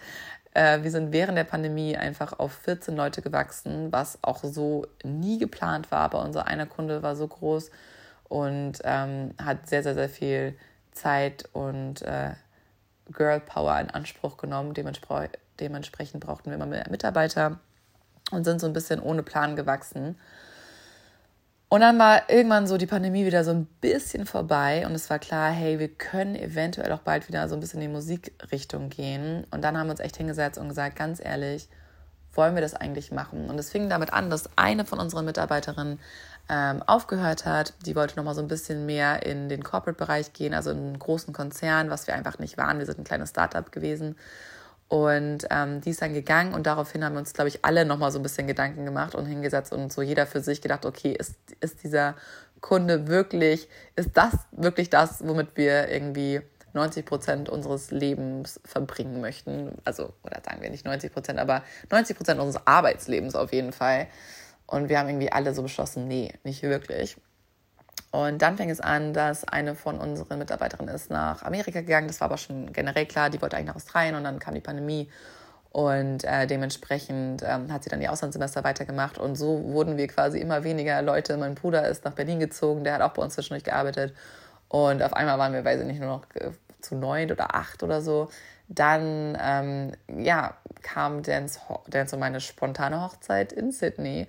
[0.54, 5.90] wir sind während der Pandemie einfach auf 14 Leute gewachsen, was auch so nie geplant
[5.90, 6.00] war.
[6.00, 7.70] Aber unser einer Kunde war so groß
[8.28, 10.56] und ähm, hat sehr, sehr, sehr viel
[10.92, 12.32] Zeit und äh,
[13.12, 14.74] Girl Power in Anspruch genommen.
[14.74, 15.30] Dementspre
[15.60, 17.58] dementsprechend brauchten wir immer mehr Mitarbeiter
[18.30, 20.16] und sind so ein bisschen ohne Plan gewachsen.
[21.70, 25.18] Und dann war irgendwann so die Pandemie wieder so ein bisschen vorbei und es war
[25.18, 29.46] klar, hey, wir können eventuell auch bald wieder so ein bisschen in die Musikrichtung gehen.
[29.50, 31.68] Und dann haben wir uns echt hingesetzt und gesagt, ganz ehrlich,
[32.32, 33.50] wollen wir das eigentlich machen?
[33.50, 35.98] Und es fing damit an, dass eine von unseren Mitarbeiterinnen
[36.48, 37.74] ähm, aufgehört hat.
[37.84, 41.34] Die wollte nochmal so ein bisschen mehr in den Corporate-Bereich gehen, also in einen großen
[41.34, 42.78] Konzern, was wir einfach nicht waren.
[42.78, 44.16] Wir sind ein kleines Startup gewesen.
[44.88, 48.10] Und ähm, die ist dann gegangen und daraufhin haben wir uns, glaube ich, alle nochmal
[48.10, 51.34] so ein bisschen Gedanken gemacht und hingesetzt und so jeder für sich gedacht, okay, ist,
[51.60, 52.14] ist dieser
[52.62, 56.40] Kunde wirklich, ist das wirklich das, womit wir irgendwie
[56.72, 59.76] 90 Prozent unseres Lebens verbringen möchten?
[59.84, 64.06] Also, oder sagen wir nicht 90 Prozent, aber 90 Prozent unseres Arbeitslebens auf jeden Fall.
[64.66, 67.16] Und wir haben irgendwie alle so beschlossen, nee, nicht wirklich.
[68.10, 72.08] Und dann fing es an, dass eine von unseren Mitarbeiterinnen ist nach Amerika gegangen.
[72.08, 74.60] Das war aber schon generell klar, die wollte eigentlich nach Australien und dann kam die
[74.60, 75.10] Pandemie.
[75.70, 79.18] Und äh, dementsprechend ähm, hat sie dann ihr Auslandssemester weitergemacht.
[79.18, 81.36] Und so wurden wir quasi immer weniger Leute.
[81.36, 84.14] Mein Bruder ist nach Berlin gezogen, der hat auch bei uns zwischendurch gearbeitet.
[84.68, 87.82] Und auf einmal waren wir, weiß ich nicht, nur noch äh, zu neun oder acht
[87.82, 88.28] oder so.
[88.68, 94.28] Dann, ähm, ja, kam Dance, Dance und meine spontane Hochzeit in Sydney.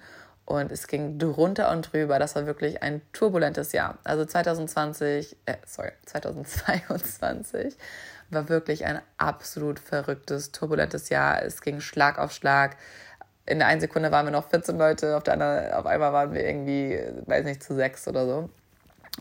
[0.50, 2.18] Und es ging drunter und drüber.
[2.18, 4.00] Das war wirklich ein turbulentes Jahr.
[4.04, 7.78] Also 2020, äh, sorry, 2022
[8.32, 11.44] war wirklich ein absolut verrücktes, turbulentes Jahr.
[11.44, 12.78] Es ging Schlag auf Schlag.
[13.46, 16.34] In der einen Sekunde waren wir noch 14 Leute, auf der anderen, auf einmal waren
[16.34, 18.50] wir irgendwie, weiß nicht, zu sechs oder so.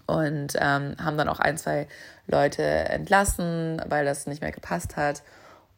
[0.07, 1.89] Und ähm, haben dann auch ein, zwei
[2.27, 5.23] Leute entlassen, weil das nicht mehr gepasst hat.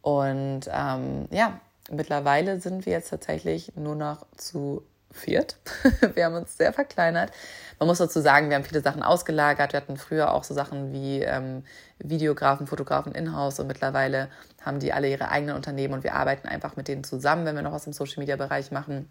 [0.01, 1.59] Und ähm, ja,
[1.91, 5.57] mittlerweile sind wir jetzt tatsächlich nur noch zu viert.
[6.15, 7.33] wir haben uns sehr verkleinert.
[7.79, 9.73] Man muss dazu sagen, wir haben viele Sachen ausgelagert.
[9.73, 11.65] Wir hatten früher auch so Sachen wie ähm,
[11.99, 14.29] Videografen, Fotografen in-house und mittlerweile
[14.65, 17.63] haben die alle ihre eigenen Unternehmen und wir arbeiten einfach mit denen zusammen, wenn wir
[17.63, 19.09] noch was im Social Media Bereich machen,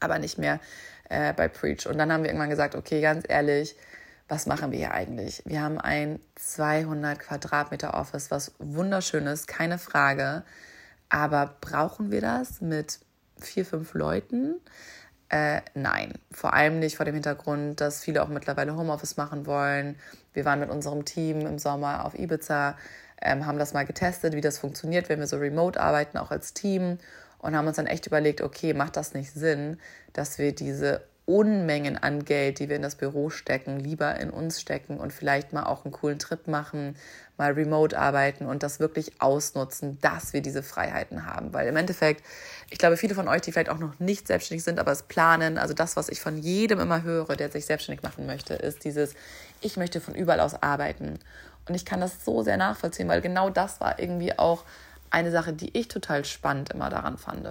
[0.00, 0.60] aber nicht mehr
[1.08, 1.86] äh, bei Preach.
[1.86, 3.74] Und dann haben wir irgendwann gesagt, okay, ganz ehrlich,
[4.28, 5.42] was machen wir hier eigentlich?
[5.44, 10.44] Wir haben ein 200 Quadratmeter Office, was wunderschön ist, keine Frage.
[11.08, 12.98] Aber brauchen wir das mit
[13.38, 14.54] vier, fünf Leuten?
[15.30, 19.96] Äh, nein, vor allem nicht vor dem Hintergrund, dass viele auch mittlerweile Homeoffice machen wollen.
[20.32, 22.76] Wir waren mit unserem Team im Sommer auf Ibiza,
[23.22, 26.52] ähm, haben das mal getestet, wie das funktioniert, wenn wir so remote arbeiten, auch als
[26.52, 26.98] Team
[27.38, 29.78] und haben uns dann echt überlegt, okay, macht das nicht Sinn,
[30.12, 34.60] dass wir diese Unmengen an Geld, die wir in das Büro stecken, lieber in uns
[34.60, 36.96] stecken und vielleicht mal auch einen coolen Trip machen,
[37.38, 41.54] mal remote arbeiten und das wirklich ausnutzen, dass wir diese Freiheiten haben.
[41.54, 42.22] Weil im Endeffekt,
[42.68, 45.56] ich glaube, viele von euch, die vielleicht auch noch nicht selbstständig sind, aber es planen,
[45.56, 49.14] also das, was ich von jedem immer höre, der sich selbstständig machen möchte, ist dieses,
[49.62, 51.18] ich möchte von überall aus arbeiten.
[51.66, 54.64] Und ich kann das so sehr nachvollziehen, weil genau das war irgendwie auch
[55.08, 57.48] eine Sache, die ich total spannend immer daran fand.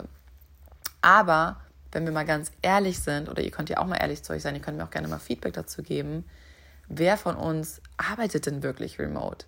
[1.02, 1.58] Aber
[1.94, 4.42] wenn wir mal ganz ehrlich sind, oder ihr könnt ja auch mal ehrlich zu euch
[4.42, 6.26] sein, ihr könnt mir auch gerne mal Feedback dazu geben,
[6.88, 9.46] wer von uns arbeitet denn wirklich remote?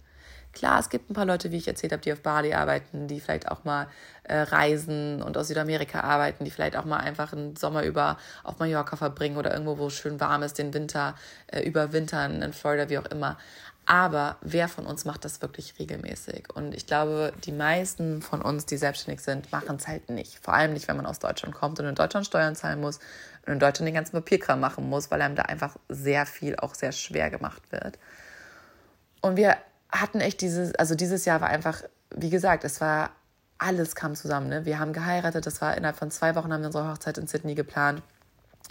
[0.55, 3.19] Klar, es gibt ein paar Leute, wie ich erzählt habe, die auf Bali arbeiten, die
[3.19, 3.88] vielleicht auch mal
[4.23, 8.58] äh, reisen und aus Südamerika arbeiten, die vielleicht auch mal einfach einen Sommer über auf
[8.58, 11.15] Mallorca verbringen oder irgendwo, wo es schön warm ist, den Winter
[11.47, 13.38] äh, überwintern in Florida, wie auch immer.
[13.88, 16.48] Aber wer von uns macht das wirklich regelmäßig?
[16.56, 20.39] Und ich glaube, die meisten von uns, die selbstständig sind, machen es halt nicht.
[20.43, 23.00] Vor allem nicht, wenn man aus Deutschland kommt und in Deutschland Steuern zahlen muss
[23.45, 26.74] und in Deutschland den ganzen Papierkram machen muss, weil einem da einfach sehr viel auch
[26.74, 28.00] sehr schwer gemacht wird.
[29.21, 29.56] Und wir
[29.91, 31.84] hatten echt dieses, also dieses Jahr war einfach,
[32.15, 33.12] wie gesagt, es war,
[33.58, 34.50] alles kam zusammen.
[34.50, 34.65] Ne?
[34.65, 37.56] Wir haben geheiratet, das war innerhalb von zwei Wochen haben wir unsere Hochzeit in Sydney
[37.56, 38.02] geplant.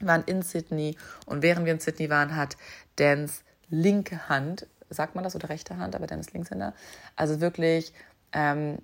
[0.00, 2.56] Waren in Sydney und während wir in Sydney waren, hat
[2.96, 6.74] Dans linke Hand sagt man das, oder rechte Hand, aber Dennis Linkshänder.
[7.16, 7.92] Also wirklich
[8.32, 8.78] ähm,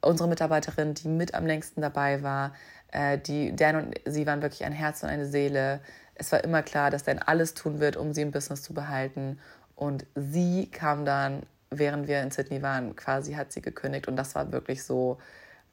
[0.00, 2.52] unsere Mitarbeiterin, die mit am längsten dabei war,
[2.92, 5.80] äh, die, Dan und sie waren wirklich ein Herz und eine Seele.
[6.14, 9.38] Es war immer klar, dass Dan alles tun wird, um sie im Business zu behalten.
[9.74, 14.08] Und sie kam dann, während wir in Sydney waren, quasi hat sie gekündigt.
[14.08, 15.18] Und das war wirklich so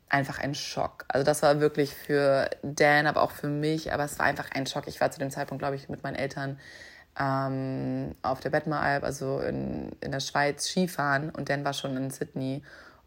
[0.09, 1.05] einfach ein Schock.
[1.07, 3.93] Also das war wirklich für Dan, aber auch für mich.
[3.93, 4.87] Aber es war einfach ein Schock.
[4.87, 6.59] Ich war zu dem Zeitpunkt, glaube ich, mit meinen Eltern
[7.19, 12.11] ähm, auf der Bettmeralp, also in, in der Schweiz, Skifahren und dann war schon in
[12.11, 12.63] Sydney.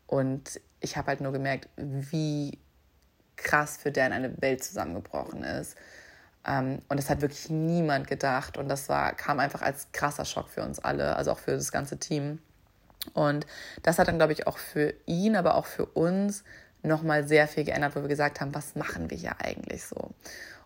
[0.06, 2.58] Und ich habe halt nur gemerkt, wie
[3.36, 5.76] krass für Dan eine Welt zusammengebrochen ist.
[6.46, 8.56] Ähm, und das hat wirklich niemand gedacht.
[8.56, 11.72] Und das war, kam einfach als krasser Schock für uns alle, also auch für das
[11.72, 12.40] ganze Team.
[13.14, 13.46] Und
[13.82, 16.44] das hat dann, glaube ich, auch für ihn, aber auch für uns
[16.82, 20.10] nochmal sehr viel geändert, wo wir gesagt haben, was machen wir hier eigentlich so?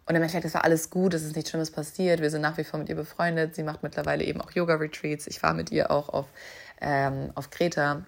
[0.07, 2.21] Und im Endeffekt, das war alles gut, es ist nichts Schlimmes passiert.
[2.21, 3.55] Wir sind nach wie vor mit ihr befreundet.
[3.55, 5.29] Sie macht mittlerweile eben auch Yoga-Retreats.
[5.29, 6.27] Ich war mit ihr auch auf,
[6.81, 8.05] ähm, auf Kreta.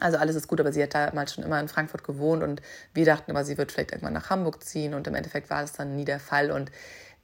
[0.00, 2.62] Also alles ist gut, aber sie hat damals schon immer in Frankfurt gewohnt und
[2.94, 5.72] wir dachten immer, sie wird vielleicht irgendwann nach Hamburg ziehen und im Endeffekt war das
[5.72, 6.50] dann nie der Fall.
[6.50, 6.70] Und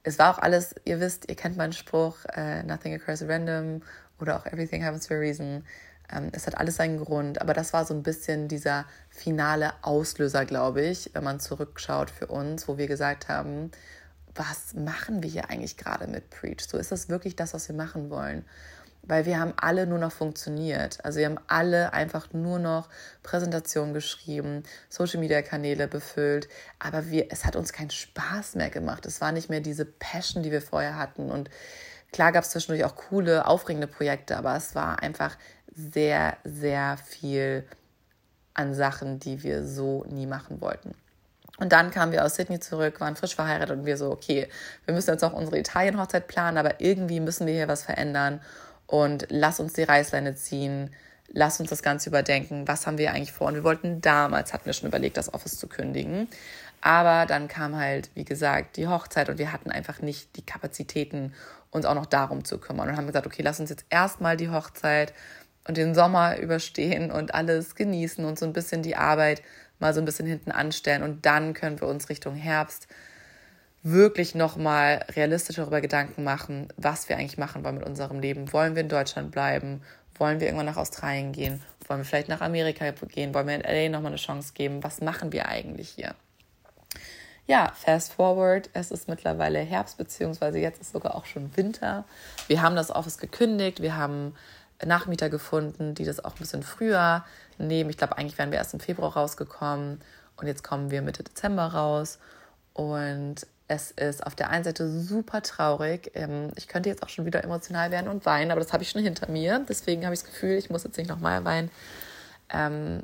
[0.03, 3.81] es war auch alles, ihr wisst, ihr kennt meinen Spruch, uh, nothing occurs random
[4.19, 5.63] oder auch everything happens for a reason.
[6.11, 10.45] Ähm, es hat alles seinen Grund, aber das war so ein bisschen dieser finale Auslöser,
[10.45, 13.71] glaube ich, wenn man zurückschaut für uns, wo wir gesagt haben,
[14.35, 16.61] was machen wir hier eigentlich gerade mit Preach?
[16.67, 18.45] So ist das wirklich das, was wir machen wollen?
[19.01, 21.03] Weil wir haben alle nur noch funktioniert.
[21.03, 22.89] Also wir haben alle einfach nur noch
[23.23, 26.47] Präsentationen geschrieben, Social-Media-Kanäle befüllt.
[26.77, 29.05] Aber wir, es hat uns keinen Spaß mehr gemacht.
[29.05, 31.31] Es war nicht mehr diese Passion, die wir vorher hatten.
[31.31, 31.49] Und
[32.11, 35.37] klar gab es zwischendurch auch coole, aufregende Projekte, aber es war einfach
[35.73, 37.65] sehr, sehr viel
[38.53, 40.93] an Sachen, die wir so nie machen wollten.
[41.59, 44.47] Und dann kamen wir aus Sydney zurück, waren frisch verheiratet und wir so, okay,
[44.85, 48.41] wir müssen jetzt auch unsere Italien-Hochzeit planen, aber irgendwie müssen wir hier was verändern
[48.87, 50.91] und lass uns die Reißleine ziehen.
[51.31, 52.67] lass uns das Ganze überdenken.
[52.67, 53.47] Was haben wir eigentlich vor?
[53.47, 56.27] Und wir wollten damals, hatten wir schon überlegt, das Office zu kündigen.
[56.81, 61.33] Aber dann kam halt, wie gesagt, die Hochzeit und wir hatten einfach nicht die Kapazitäten,
[61.71, 62.89] uns auch noch darum zu kümmern.
[62.89, 65.13] Und haben gesagt, okay, lass uns jetzt erstmal die Hochzeit
[65.67, 69.43] und den Sommer überstehen und alles genießen und so ein bisschen die Arbeit
[69.79, 71.03] mal so ein bisschen hinten anstellen.
[71.03, 72.87] Und dann können wir uns Richtung Herbst
[73.81, 78.51] wirklich nochmal realistisch darüber Gedanken machen, was wir eigentlich machen wollen mit unserem Leben.
[78.51, 79.81] Wollen wir in Deutschland bleiben?
[80.17, 81.61] Wollen wir irgendwann nach Australien gehen?
[81.87, 83.33] Wollen wir vielleicht nach Amerika gehen?
[83.33, 84.83] Wollen wir in LA nochmal eine Chance geben?
[84.83, 86.13] Was machen wir eigentlich hier?
[87.47, 92.05] Ja, fast forward, es ist mittlerweile Herbst, beziehungsweise jetzt ist sogar auch schon Winter.
[92.47, 94.35] Wir haben das Office gekündigt, wir haben
[94.85, 97.25] Nachmieter gefunden, die das auch ein bisschen früher
[97.59, 97.89] nehmen.
[97.89, 100.01] Ich glaube, eigentlich wären wir erst im Februar rausgekommen
[100.37, 102.19] und jetzt kommen wir Mitte Dezember raus.
[102.73, 106.11] Und es ist auf der einen Seite super traurig.
[106.15, 108.89] Ähm, ich könnte jetzt auch schon wieder emotional werden und weinen, aber das habe ich
[108.89, 109.63] schon hinter mir.
[109.67, 111.69] Deswegen habe ich das Gefühl, ich muss jetzt nicht nochmal weinen.
[112.49, 113.03] Ähm,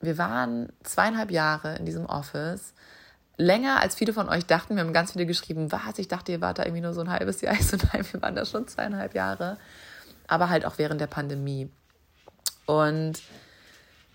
[0.00, 2.74] wir waren zweieinhalb Jahre in diesem Office.
[3.36, 4.74] Länger als viele von euch dachten.
[4.74, 5.98] Wir haben ganz viele geschrieben, was?
[5.98, 7.54] Ich dachte, ihr wart da irgendwie nur so ein halbes Jahr.
[7.58, 9.56] Ich so, nein, wir waren da schon zweieinhalb Jahre.
[10.26, 11.70] Aber halt auch während der Pandemie.
[12.66, 13.22] Und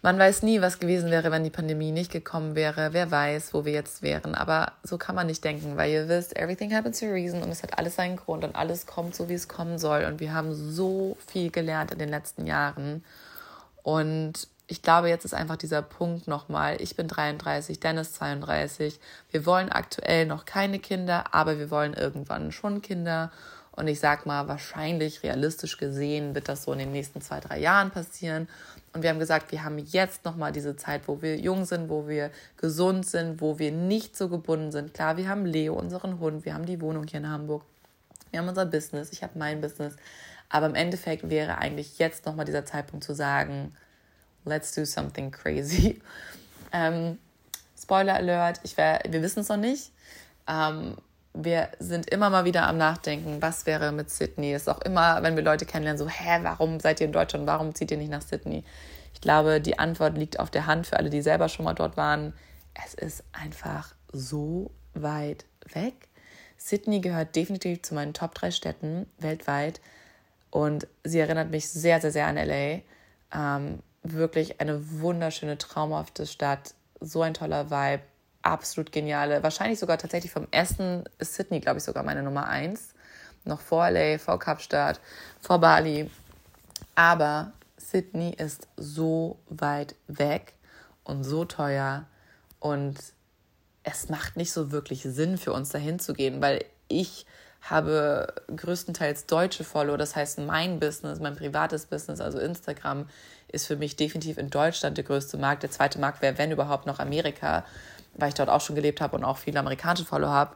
[0.07, 2.93] man weiß nie, was gewesen wäre, wenn die Pandemie nicht gekommen wäre.
[2.93, 4.35] Wer weiß, wo wir jetzt wären.
[4.35, 7.49] Aber so kann man nicht denken, weil ihr wisst, everything happens for a reason und
[7.49, 10.05] es hat alles seinen Grund und alles kommt so, wie es kommen soll.
[10.05, 13.03] Und wir haben so viel gelernt in den letzten Jahren.
[13.83, 16.81] Und ich glaube, jetzt ist einfach dieser Punkt nochmal.
[16.81, 19.01] Ich bin 33, Dennis 32.
[19.31, 23.29] Wir wollen aktuell noch keine Kinder, aber wir wollen irgendwann schon Kinder.
[23.77, 27.59] Und ich sag mal, wahrscheinlich realistisch gesehen wird das so in den nächsten zwei, drei
[27.59, 28.49] Jahren passieren.
[28.91, 32.07] Und wir haben gesagt, wir haben jetzt nochmal diese Zeit, wo wir jung sind, wo
[32.07, 34.95] wir gesund sind, wo wir nicht so gebunden sind.
[34.95, 37.63] Klar, wir haben Leo, unseren Hund, wir haben die Wohnung hier in Hamburg,
[38.31, 39.95] wir haben unser Business, ich habe mein Business.
[40.49, 43.75] Aber im Endeffekt wäre eigentlich jetzt nochmal dieser Zeitpunkt zu sagen,
[44.43, 46.01] let's do something crazy.
[46.73, 47.17] Ähm,
[47.81, 49.93] Spoiler Alert, ich wär, wir wissen es noch nicht.
[50.49, 50.97] Ähm,
[51.43, 54.53] wir sind immer mal wieder am Nachdenken, was wäre mit Sydney.
[54.53, 57.45] Es ist auch immer, wenn wir Leute kennenlernen, so, hä, warum seid ihr in Deutschland?
[57.47, 58.63] Warum zieht ihr nicht nach Sydney?
[59.13, 61.97] Ich glaube, die Antwort liegt auf der Hand für alle, die selber schon mal dort
[61.97, 62.33] waren.
[62.73, 65.93] Es ist einfach so weit weg.
[66.57, 69.79] Sydney gehört definitiv zu meinen Top 3 Städten weltweit
[70.49, 72.81] und sie erinnert mich sehr, sehr, sehr an LA.
[73.33, 78.03] Ähm, wirklich eine wunderschöne, traumhafte Stadt, so ein toller Vibe,
[78.51, 79.43] absolut geniale.
[79.43, 82.93] Wahrscheinlich sogar tatsächlich vom Essen ist Sydney, glaube ich, sogar meine Nummer eins.
[83.45, 84.99] Noch vor LA, vor Kapstadt,
[85.39, 86.09] vor Bali.
[86.95, 90.53] Aber Sydney ist so weit weg
[91.03, 92.05] und so teuer
[92.59, 92.97] und
[93.83, 97.25] es macht nicht so wirklich Sinn für uns dahin zu gehen, weil ich
[97.61, 103.07] habe größtenteils deutsche Follower, das heißt mein Business, mein privates Business, also Instagram
[103.47, 105.63] ist für mich definitiv in Deutschland der größte Markt.
[105.63, 107.65] Der zweite Markt wäre, wenn überhaupt, noch Amerika
[108.17, 110.55] weil ich dort auch schon gelebt habe und auch viele amerikanische Follower habe.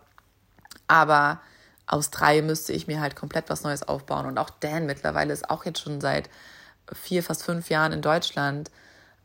[0.88, 1.40] Aber
[1.88, 4.26] aus drei müsste ich mir halt komplett was Neues aufbauen.
[4.26, 6.30] Und auch Dan mittlerweile ist auch jetzt schon seit
[6.94, 8.72] vier, fast fünf Jahren in Deutschland.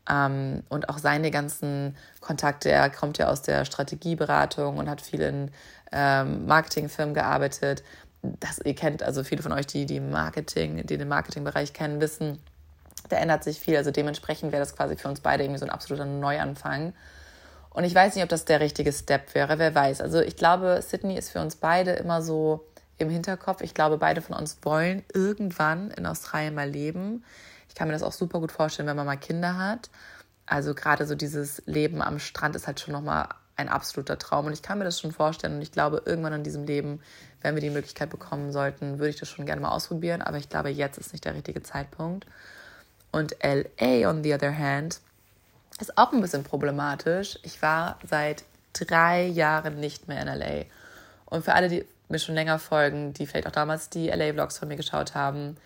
[0.09, 5.21] Ähm, und auch seine ganzen Kontakte, er kommt ja aus der Strategieberatung und hat viel
[5.21, 5.51] in
[5.91, 7.83] ähm, Marketingfirmen gearbeitet.
[8.21, 12.41] Das, ihr kennt, also viele von euch, die, die Marketing, die den Marketingbereich kennen, wissen,
[13.09, 13.77] da ändert sich viel.
[13.77, 16.93] Also dementsprechend wäre das quasi für uns beide irgendwie so ein absoluter Neuanfang.
[17.77, 20.01] Und ich weiß nicht, ob das der richtige Step wäre, wer weiß.
[20.01, 22.65] Also ich glaube, Sydney ist für uns beide immer so
[22.97, 23.61] im Hinterkopf.
[23.61, 27.23] Ich glaube, beide von uns wollen irgendwann in Australien mal leben.
[27.69, 29.91] Ich kann mir das auch super gut vorstellen, wenn man mal Kinder hat.
[30.47, 34.47] Also gerade so dieses Leben am Strand ist halt schon nochmal ein absoluter Traum.
[34.47, 35.57] Und ich kann mir das schon vorstellen.
[35.57, 36.99] Und ich glaube, irgendwann in diesem Leben,
[37.43, 40.23] wenn wir die Möglichkeit bekommen sollten, würde ich das schon gerne mal ausprobieren.
[40.23, 42.25] Aber ich glaube, jetzt ist nicht der richtige Zeitpunkt.
[43.11, 44.99] Und LA, on the other hand,
[45.79, 47.37] ist auch ein bisschen problematisch.
[47.43, 50.65] Ich war seit drei Jahren nicht mehr in LA.
[51.25, 54.67] Und für alle, die mir schon länger folgen, die vielleicht auch damals die LA-Vlogs von
[54.67, 55.57] mir geschaut haben,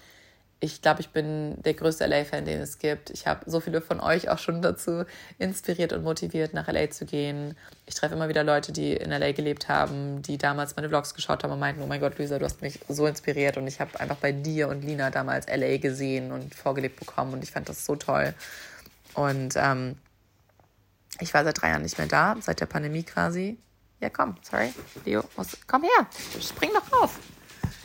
[0.63, 3.09] ich glaube, ich bin der größte LA-Fan, den es gibt.
[3.09, 5.05] Ich habe so viele von euch auch schon dazu
[5.39, 7.57] inspiriert und motiviert, nach LA zu gehen.
[7.87, 11.43] Ich treffe immer wieder Leute, die in LA gelebt haben, die damals meine Vlogs geschaut
[11.43, 13.99] haben und meinten, oh mein Gott, Luisa, du hast mich so inspiriert und ich habe
[13.99, 17.83] einfach bei dir und Lina damals LA gesehen und vorgelebt bekommen und ich fand das
[17.83, 18.35] so toll.
[19.13, 19.97] Und ähm,
[21.19, 23.57] ich war seit drei Jahren nicht mehr da, seit der Pandemie quasi.
[23.99, 24.73] Ja, komm, sorry.
[25.05, 26.07] Leo, muss, komm her,
[26.41, 27.19] spring doch auf.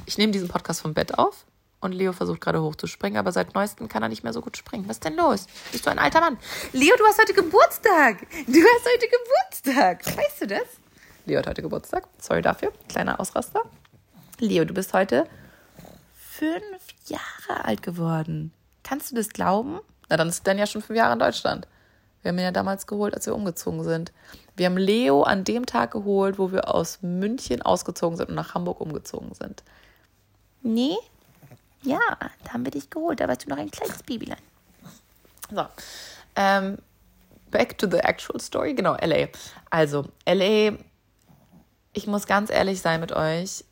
[0.07, 1.45] Ich nehme diesen Podcast vom Bett auf
[1.81, 4.89] und Leo versucht gerade hochzuspringen, aber seit neuestem kann er nicht mehr so gut springen.
[4.89, 5.47] Was ist denn los?
[5.73, 6.39] Bist du ein alter Mann?
[6.73, 8.21] Leo, du hast heute Geburtstag.
[8.47, 10.07] Du hast heute Geburtstag.
[10.17, 10.67] Weißt du das?
[11.27, 12.09] Leo hat heute Geburtstag.
[12.19, 12.73] Sorry dafür.
[12.89, 13.63] Kleiner Ausraster.
[14.39, 15.27] Leo, du bist heute
[16.15, 16.63] fünf
[17.07, 18.53] Jahre alt geworden.
[18.83, 19.81] Kannst du das glauben?
[20.09, 21.67] Na, dann ist Dan ja schon fünf Jahre in Deutschland.
[22.23, 24.13] Wir haben ihn ja damals geholt, als wir umgezogen sind.
[24.57, 28.55] Wir haben Leo an dem Tag geholt, wo wir aus München ausgezogen sind und nach
[28.55, 29.63] Hamburg umgezogen sind.
[30.63, 30.97] Nee?
[31.83, 32.01] Ja,
[32.45, 33.21] da haben wir dich geholt.
[33.21, 34.41] Da warst du noch ein kleines Babylein.
[35.51, 35.67] So.
[36.35, 36.79] Ähm,
[37.51, 38.75] back to the actual story.
[38.75, 39.29] Genau, LA.
[39.71, 40.73] Also, LA,
[41.93, 43.65] ich muss ganz ehrlich sein mit euch.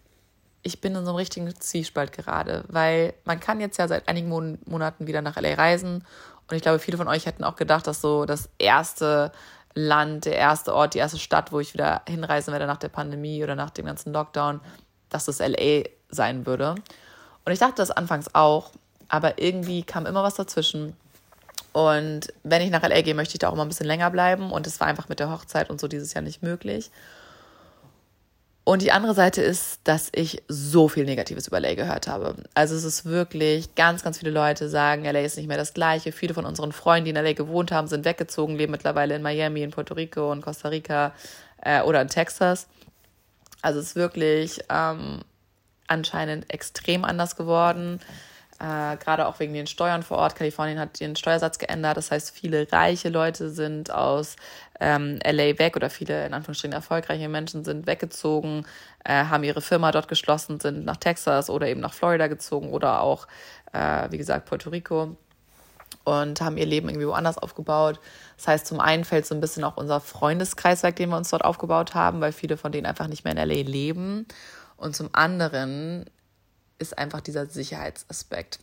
[0.64, 4.28] Ich bin in so einem richtigen Zwiespalt gerade, weil man kann jetzt ja seit einigen
[4.28, 6.04] Mon Monaten wieder nach LA reisen.
[6.48, 9.30] Und ich glaube, viele von euch hätten auch gedacht, dass so das erste
[9.74, 13.42] Land, der erste Ort, die erste Stadt, wo ich wieder hinreisen werde nach der Pandemie
[13.44, 14.60] oder nach dem ganzen Lockdown,
[15.10, 16.74] dass das LA sein würde.
[17.44, 18.70] Und ich dachte das anfangs auch,
[19.08, 20.96] aber irgendwie kam immer was dazwischen.
[21.72, 24.52] Und wenn ich nach LA gehe, möchte ich da auch immer ein bisschen länger bleiben.
[24.52, 26.90] Und es war einfach mit der Hochzeit und so dieses Jahr nicht möglich.
[28.64, 32.34] Und die andere Seite ist, dass ich so viel Negatives über LA gehört habe.
[32.54, 36.12] Also es ist wirklich, ganz, ganz viele Leute sagen, LA ist nicht mehr das Gleiche.
[36.12, 39.62] Viele von unseren Freunden, die in LA gewohnt haben, sind weggezogen, leben mittlerweile in Miami,
[39.62, 41.12] in Puerto Rico und Costa Rica
[41.62, 42.66] äh, oder in Texas.
[43.60, 45.20] Also es ist wirklich ähm,
[45.86, 48.00] anscheinend extrem anders geworden.
[48.60, 50.36] Äh, gerade auch wegen den Steuern vor Ort.
[50.36, 51.98] Kalifornien hat den Steuersatz geändert.
[51.98, 54.36] Das heißt, viele reiche Leute sind aus
[54.80, 58.66] ähm, LA weg oder viele in Anführungsstrichen erfolgreiche Menschen sind weggezogen,
[59.04, 63.00] äh, haben ihre Firma dort geschlossen, sind nach Texas oder eben nach Florida gezogen oder
[63.00, 63.26] auch,
[63.72, 65.16] äh, wie gesagt, Puerto Rico
[66.04, 67.98] und haben ihr Leben irgendwie woanders aufgebaut.
[68.36, 71.30] Das heißt, zum einen fällt so ein bisschen auch unser Freundeskreis weg, den wir uns
[71.30, 74.26] dort aufgebaut haben, weil viele von denen einfach nicht mehr in LA leben.
[74.76, 76.04] Und zum anderen
[76.78, 78.58] ist einfach dieser Sicherheitsaspekt.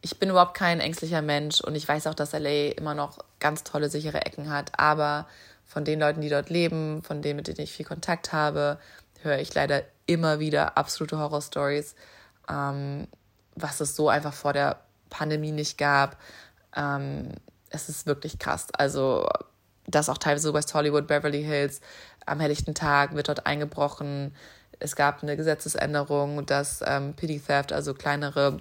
[0.00, 3.64] Ich bin überhaupt kein ängstlicher Mensch und ich weiß auch, dass LA immer noch ganz
[3.64, 4.78] tolle, sichere Ecken hat.
[4.78, 5.26] Aber
[5.64, 8.78] von den Leuten, die dort leben, von denen, mit denen ich viel Kontakt habe,
[9.22, 11.94] höre ich leider immer wieder absolute Horrorstories,
[12.48, 13.08] ähm,
[13.56, 14.80] was es so einfach vor der
[15.10, 16.16] Pandemie nicht gab.
[16.76, 17.32] Ähm,
[17.70, 18.68] es ist wirklich krass.
[18.72, 19.28] Also,
[19.86, 21.80] das auch teilweise West Hollywood, Beverly Hills,
[22.24, 24.32] am helllichten Tag wird dort eingebrochen
[24.80, 28.58] es gab eine Gesetzesänderung, dass ähm, Pity Theft, also kleinere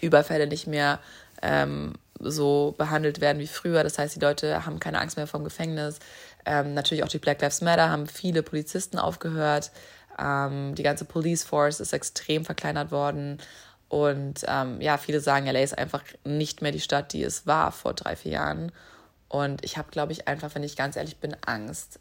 [0.00, 0.98] Überfälle, nicht mehr
[1.42, 3.82] ähm, so behandelt werden wie früher.
[3.82, 5.98] Das heißt, die Leute haben keine Angst mehr vom Gefängnis.
[6.44, 9.70] Ähm, natürlich auch die Black Lives Matter haben viele Polizisten aufgehört.
[10.18, 13.38] Ähm, die ganze Police Force ist extrem verkleinert worden.
[13.88, 17.72] Und ähm, ja, viele sagen, LA ist einfach nicht mehr die Stadt, die es war
[17.72, 18.72] vor drei, vier Jahren.
[19.28, 21.98] Und ich habe, glaube ich, einfach, wenn ich ganz ehrlich bin, Angst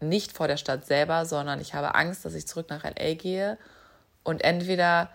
[0.00, 3.58] nicht vor der Stadt selber, sondern ich habe Angst, dass ich zurück nach LA gehe
[4.22, 5.10] und entweder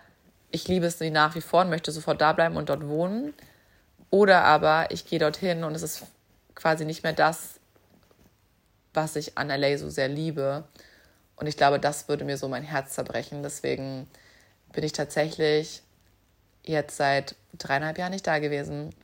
[0.50, 3.34] ich liebe es nach wie vor und möchte sofort da bleiben und dort wohnen
[4.10, 6.02] oder aber ich gehe dorthin und es ist
[6.54, 7.60] quasi nicht mehr das,
[8.92, 10.64] was ich an LA so sehr liebe.
[11.36, 13.42] Und ich glaube, das würde mir so mein Herz zerbrechen.
[13.42, 14.08] Deswegen
[14.72, 15.82] bin ich tatsächlich
[16.64, 18.94] jetzt seit dreieinhalb Jahren nicht da gewesen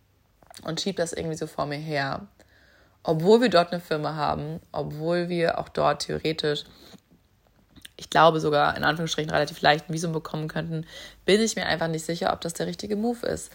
[0.65, 2.27] und schiebe das irgendwie so vor mir her
[3.07, 6.65] obwohl wir dort eine Firma haben, obwohl wir auch dort theoretisch,
[7.97, 10.87] ich glaube sogar in Anführungsstrichen relativ leicht ein Visum bekommen könnten,
[11.25, 13.51] bin ich mir einfach nicht sicher, ob das der richtige Move ist.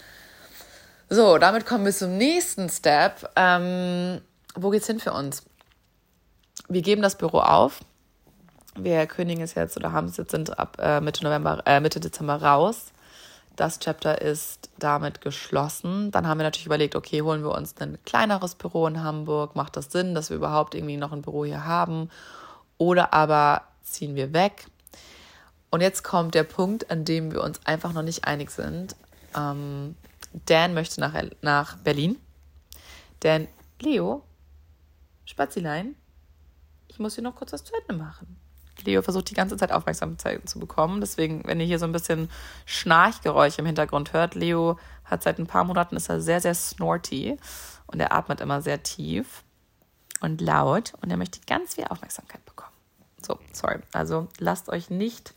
[1.09, 3.29] So, damit kommen wir zum nächsten Step.
[3.35, 4.21] Ähm,
[4.55, 5.43] wo geht's hin für uns?
[6.69, 7.81] Wir geben das Büro auf.
[8.75, 11.99] Wir kündigen es jetzt oder haben es jetzt sind ab äh, Mitte November, äh, Mitte
[11.99, 12.93] Dezember raus.
[13.57, 16.11] Das Chapter ist damit geschlossen.
[16.11, 19.55] Dann haben wir natürlich überlegt, okay, holen wir uns ein kleineres Büro in Hamburg.
[19.55, 22.09] Macht das Sinn, dass wir überhaupt irgendwie noch ein Büro hier haben?
[22.77, 24.67] Oder aber ziehen wir weg?
[25.69, 28.95] Und jetzt kommt der Punkt, an dem wir uns einfach noch nicht einig sind.
[29.35, 29.95] Ähm,
[30.45, 32.17] Dan möchte nach, nach Berlin.
[33.23, 33.47] Denn
[33.79, 34.23] Leo,
[35.25, 35.95] Spazilein,
[36.87, 38.37] ich muss hier noch kurz was zu Ende machen.
[38.83, 41.01] Leo versucht die ganze Zeit Aufmerksamkeit zu bekommen.
[41.01, 42.29] Deswegen, wenn ihr hier so ein bisschen
[42.65, 47.37] Schnarchgeräusche im Hintergrund hört, Leo hat seit ein paar Monaten ist er sehr, sehr snorty
[47.87, 49.43] und er atmet immer sehr tief
[50.21, 52.70] und laut und er möchte ganz viel Aufmerksamkeit bekommen.
[53.25, 53.79] So, sorry.
[53.93, 55.33] Also lasst euch nicht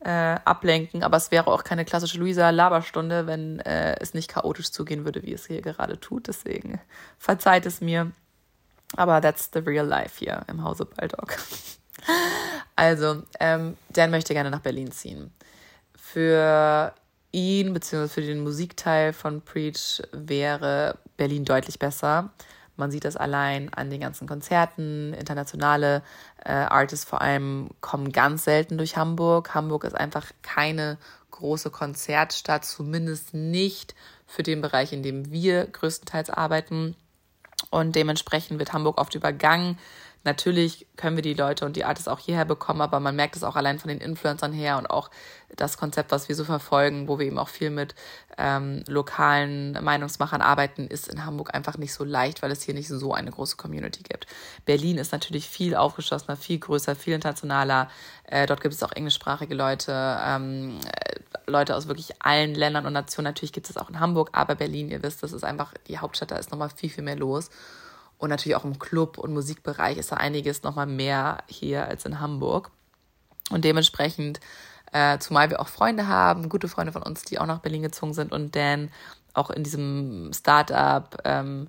[0.00, 0.10] äh,
[0.44, 5.22] ablenken, aber es wäre auch keine klassische Luisa-Laberstunde, wenn äh, es nicht chaotisch zugehen würde,
[5.22, 6.28] wie es hier gerade tut.
[6.28, 6.80] Deswegen
[7.18, 8.12] verzeiht es mir.
[8.96, 11.36] Aber that's the real life hier im Hause Baldock.
[12.78, 15.32] Also, ähm, Dan möchte gerne nach Berlin ziehen.
[15.96, 16.92] Für
[17.32, 22.30] ihn, beziehungsweise für den Musikteil von Preach, wäre Berlin deutlich besser.
[22.76, 25.14] Man sieht das allein an den ganzen Konzerten.
[25.14, 26.02] Internationale
[26.44, 29.54] äh, Artists vor allem kommen ganz selten durch Hamburg.
[29.54, 30.98] Hamburg ist einfach keine
[31.30, 33.94] große Konzertstadt, zumindest nicht
[34.26, 36.96] für den Bereich, in dem wir größtenteils arbeiten.
[37.70, 39.78] Und dementsprechend wird Hamburg oft übergangen
[40.26, 43.44] Natürlich können wir die Leute und die Artists auch hierher bekommen, aber man merkt es
[43.44, 45.08] auch allein von den Influencern her und auch
[45.54, 47.94] das Konzept, was wir so verfolgen, wo wir eben auch viel mit
[48.36, 52.88] ähm, lokalen Meinungsmachern arbeiten, ist in Hamburg einfach nicht so leicht, weil es hier nicht
[52.88, 54.26] so eine große Community gibt.
[54.64, 57.88] Berlin ist natürlich viel aufgeschlossener, viel größer, viel internationaler.
[58.24, 62.94] Äh, dort gibt es auch englischsprachige Leute, ähm, äh, Leute aus wirklich allen Ländern und
[62.94, 63.26] Nationen.
[63.26, 66.32] Natürlich gibt es auch in Hamburg, aber Berlin, ihr wisst, das ist einfach die Hauptstadt,
[66.32, 67.48] da ist nochmal viel, viel mehr los.
[68.18, 72.20] Und natürlich auch im Club- und Musikbereich ist da einiges nochmal mehr hier als in
[72.20, 72.70] Hamburg.
[73.50, 74.40] Und dementsprechend
[74.92, 78.14] äh, zumal wir auch Freunde haben, gute Freunde von uns, die auch nach Berlin gezogen
[78.14, 78.90] sind und Dan
[79.34, 81.68] auch in diesem Startup, ähm,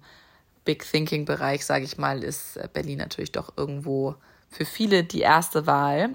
[0.63, 4.15] Big Thinking Bereich, sage ich mal, ist Berlin natürlich doch irgendwo
[4.49, 6.09] für viele die erste Wahl.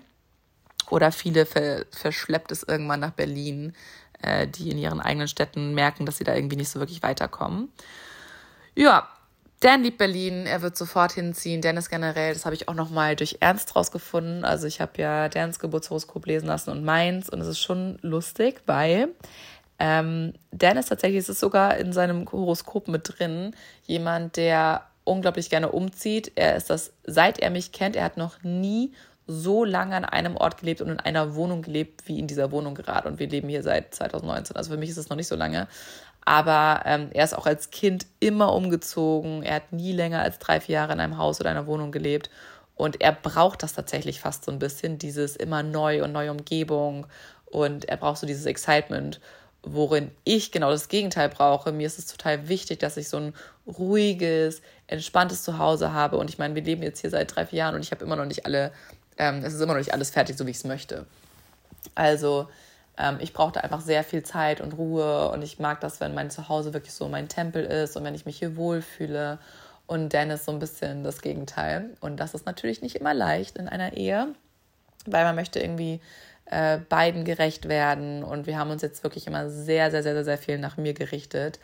[0.91, 3.74] Oder viele ver verschleppt es irgendwann nach Berlin,
[4.20, 7.70] äh, die in ihren eigenen Städten merken, dass sie da irgendwie nicht so wirklich weiterkommen.
[8.74, 9.09] Ja,
[9.63, 11.61] Dan liebt Berlin, er wird sofort hinziehen.
[11.61, 14.45] Dennis generell, das habe ich auch nochmal durch Ernst rausgefunden.
[14.45, 18.61] Also ich habe ja Dans Geburtshoroskop lesen lassen und meins und es ist schon lustig,
[18.67, 19.11] weil
[19.79, 23.55] ähm, Dennis tatsächlich ist es sogar in seinem Horoskop mit drin,
[23.85, 26.33] jemand, der unglaublich gerne umzieht.
[26.35, 28.93] Er ist das, seit er mich kennt, er hat noch nie
[29.29, 32.75] so lange an einem Ort gelebt und in einer Wohnung gelebt wie in dieser Wohnung
[32.75, 33.09] gerade.
[33.09, 34.57] Und wir leben hier seit 2019.
[34.57, 35.69] Also für mich ist es noch nicht so lange.
[36.25, 39.43] Aber ähm, er ist auch als Kind immer umgezogen.
[39.43, 42.31] Er hat nie länger als drei, vier Jahre in einem Haus oder einer Wohnung gelebt.
[42.75, 47.07] Und er braucht das tatsächlich fast so ein bisschen, dieses immer neu und neue Umgebung.
[47.47, 49.20] Und er braucht so dieses Excitement,
[49.62, 51.73] worin ich genau das Gegenteil brauche.
[51.73, 53.35] Mir ist es total wichtig, dass ich so ein
[53.66, 56.16] ruhiges, entspanntes Zuhause habe.
[56.16, 58.16] Und ich meine, wir leben jetzt hier seit drei, vier Jahren und ich habe immer
[58.16, 58.73] noch nicht alle,
[59.18, 61.07] ähm, es ist immer noch nicht alles fertig, so wie ich es möchte.
[61.95, 62.49] Also
[62.99, 66.30] ähm, ich brauchte einfach sehr viel Zeit und Ruhe und ich mag das, wenn mein
[66.30, 69.38] Zuhause wirklich so mein Tempel ist und wenn ich mich hier wohlfühle.
[69.86, 71.90] Und Dennis so ein bisschen das Gegenteil.
[72.01, 74.28] Und das ist natürlich nicht immer leicht in einer Ehe,
[75.07, 76.01] weil man möchte irgendwie
[76.47, 78.22] äh, beiden gerecht werden.
[78.22, 80.95] Und wir haben uns jetzt wirklich immer sehr, sehr, sehr, sehr, sehr viel nach mir
[80.95, 81.59] gerichtet.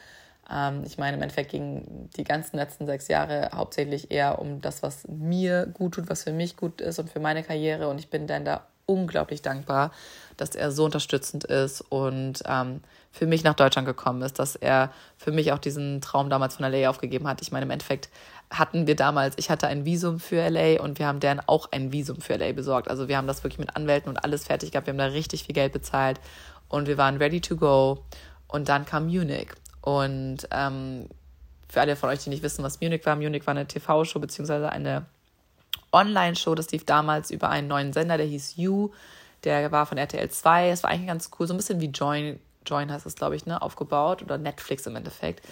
[0.51, 4.83] Ähm, ich meine, im Endeffekt gingen die ganzen letzten sechs Jahre hauptsächlich eher um das,
[4.83, 7.89] was mir gut tut, was für mich gut ist und für meine Karriere.
[7.89, 9.93] Und ich bin dann da unglaublich dankbar,
[10.37, 12.81] dass er so unterstützend ist und ähm,
[13.11, 16.71] für mich nach Deutschland gekommen ist, dass er für mich auch diesen Traum damals von
[16.71, 17.43] LA aufgegeben hat.
[17.43, 18.09] Ich meine, im Endeffekt
[18.51, 21.93] hatten wir damals, ich hatte ein Visum für LA und wir haben deren auch ein
[21.93, 22.89] Visum für LA besorgt.
[22.89, 24.87] Also wir haben das wirklich mit Anwälten und alles fertig gehabt.
[24.87, 26.19] Wir haben da richtig viel Geld bezahlt
[26.69, 28.05] und wir waren ready to go.
[28.47, 29.49] Und dann kam Munich.
[29.83, 31.09] Und ähm,
[31.69, 34.71] für alle von euch, die nicht wissen, was Munich war, Munich war eine TV-Show beziehungsweise
[34.71, 35.05] eine
[35.93, 36.55] Online-Show.
[36.55, 38.91] Das lief damals über einen neuen Sender, der hieß You.
[39.45, 40.71] Der war von RTL 2.
[40.71, 43.47] Es war eigentlich ganz cool, so ein bisschen wie Join, Join heißt es, glaube ich,
[43.47, 45.45] ne, aufgebaut oder Netflix im Endeffekt.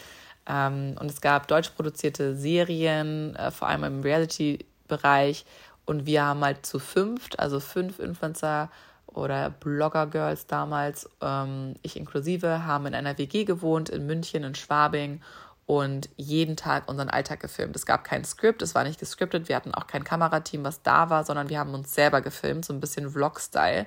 [0.46, 5.44] Ähm, und es gab deutsch produzierte Serien, äh, vor allem im Reality-Bereich.
[5.84, 8.70] Und wir haben halt zu fünft, also fünf Influencer
[9.06, 15.20] oder Blogger-Girls damals, ähm, ich inklusive, haben in einer WG gewohnt in München, in Schwabing
[15.66, 17.74] und jeden Tag unseren Alltag gefilmt.
[17.74, 21.10] Es gab kein Skript, es war nicht gescriptet, wir hatten auch kein Kamerateam, was da
[21.10, 23.86] war, sondern wir haben uns selber gefilmt, so ein bisschen Vlog-Style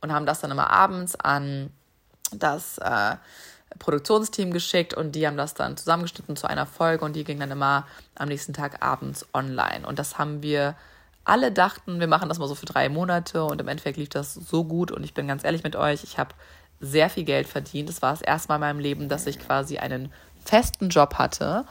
[0.00, 1.70] und haben das dann immer abends an
[2.32, 3.16] das äh,
[3.78, 7.50] Produktionsteam geschickt und die haben das dann zusammengeschnitten zu einer Folge und die ging dann
[7.50, 9.86] immer am nächsten Tag abends online.
[9.86, 10.76] Und das haben wir
[11.24, 14.34] alle dachten, wir machen das mal so für drei Monate und im Endeffekt lief das
[14.34, 16.34] so gut und ich bin ganz ehrlich mit euch, ich habe
[16.78, 17.88] sehr viel Geld verdient.
[17.88, 20.12] Es war das erste Mal in meinem Leben, dass ich quasi einen
[20.48, 21.64] festen Job hatte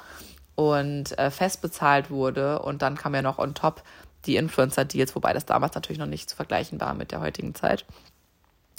[0.55, 2.59] und äh, fest bezahlt wurde.
[2.59, 3.83] Und dann kam ja noch on top
[4.25, 7.85] die Influencer-Deals, wobei das damals natürlich noch nicht zu vergleichen war mit der heutigen Zeit.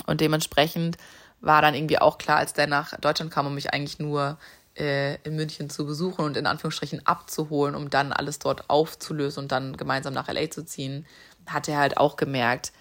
[0.06, 0.96] Und dementsprechend
[1.40, 4.38] war dann irgendwie auch klar, als der nach Deutschland kam, um mich eigentlich nur
[4.76, 9.52] äh, in München zu besuchen und in Anführungsstrichen abzuholen, um dann alles dort aufzulösen und
[9.52, 11.06] dann gemeinsam nach LA zu ziehen,
[11.46, 12.72] hat er halt auch gemerkt,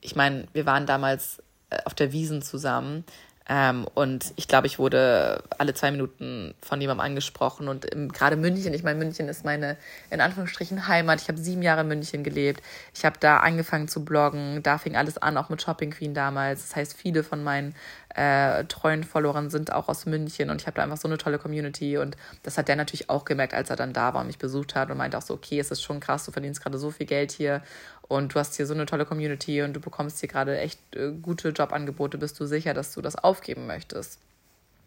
[0.00, 3.04] ich meine, wir waren damals äh, auf der Wiesen zusammen
[3.54, 7.68] ähm, und ich glaube, ich wurde alle zwei Minuten von jemandem angesprochen.
[7.68, 9.76] Und gerade München, ich meine, München ist meine,
[10.08, 11.20] in Anführungsstrichen, Heimat.
[11.20, 12.62] Ich habe sieben Jahre in München gelebt.
[12.94, 14.62] Ich habe da angefangen zu bloggen.
[14.62, 16.62] Da fing alles an, auch mit Shopping Queen damals.
[16.62, 17.74] Das heißt, viele von meinen
[18.14, 20.48] äh, treuen Followern sind auch aus München.
[20.48, 21.98] Und ich habe da einfach so eine tolle Community.
[21.98, 24.74] Und das hat der natürlich auch gemerkt, als er dann da war und mich besucht
[24.74, 27.04] hat und meinte auch so, okay, es ist schon krass, du verdienst gerade so viel
[27.04, 27.60] Geld hier
[28.16, 31.12] und du hast hier so eine tolle Community und du bekommst hier gerade echt äh,
[31.12, 34.18] gute Jobangebote, bist du sicher, dass du das aufgeben möchtest?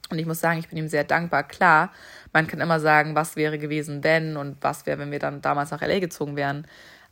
[0.10, 1.44] Und ich muss sagen, ich bin ihm sehr dankbar.
[1.44, 1.92] Klar,
[2.32, 5.72] man kann immer sagen, was wäre gewesen, wenn und was wäre, wenn wir dann damals
[5.72, 6.68] nach LA gezogen wären.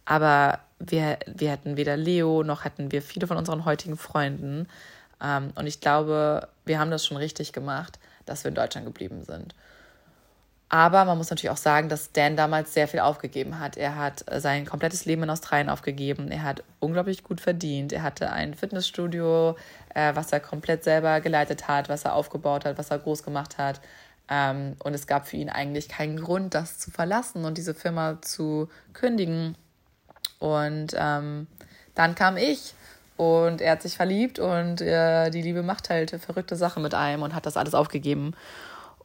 [0.05, 4.68] Aber wir, wir hätten weder Leo noch hätten wir viele von unseren heutigen Freunden.
[5.22, 9.24] Ähm, und ich glaube, wir haben das schon richtig gemacht, dass wir in Deutschland geblieben
[9.24, 9.55] sind.
[10.74, 13.78] Aber man muss natürlich auch sagen, dass Dan damals sehr viel aufgegeben hat.
[13.78, 16.32] Er hat sein komplettes Leben in Australien aufgegeben.
[16.32, 17.93] Er hat unglaublich gut verdient.
[17.93, 19.55] Er hatte ein Fitnessstudio,
[19.93, 23.59] äh, was er komplett selber geleitet hat, was er aufgebaut hat, was er groß gemacht
[23.59, 23.82] hat.
[24.28, 28.19] Ähm, und es gab für ihn eigentlich keinen Grund, das zu verlassen und diese Firma
[28.24, 29.55] zu kündigen.
[30.39, 31.45] Und ähm,
[31.93, 32.74] dann kam ich
[33.15, 37.21] und er hat sich verliebt und äh, die Liebe macht halt verrückte Sachen mit einem
[37.21, 38.34] und hat das alles aufgegeben.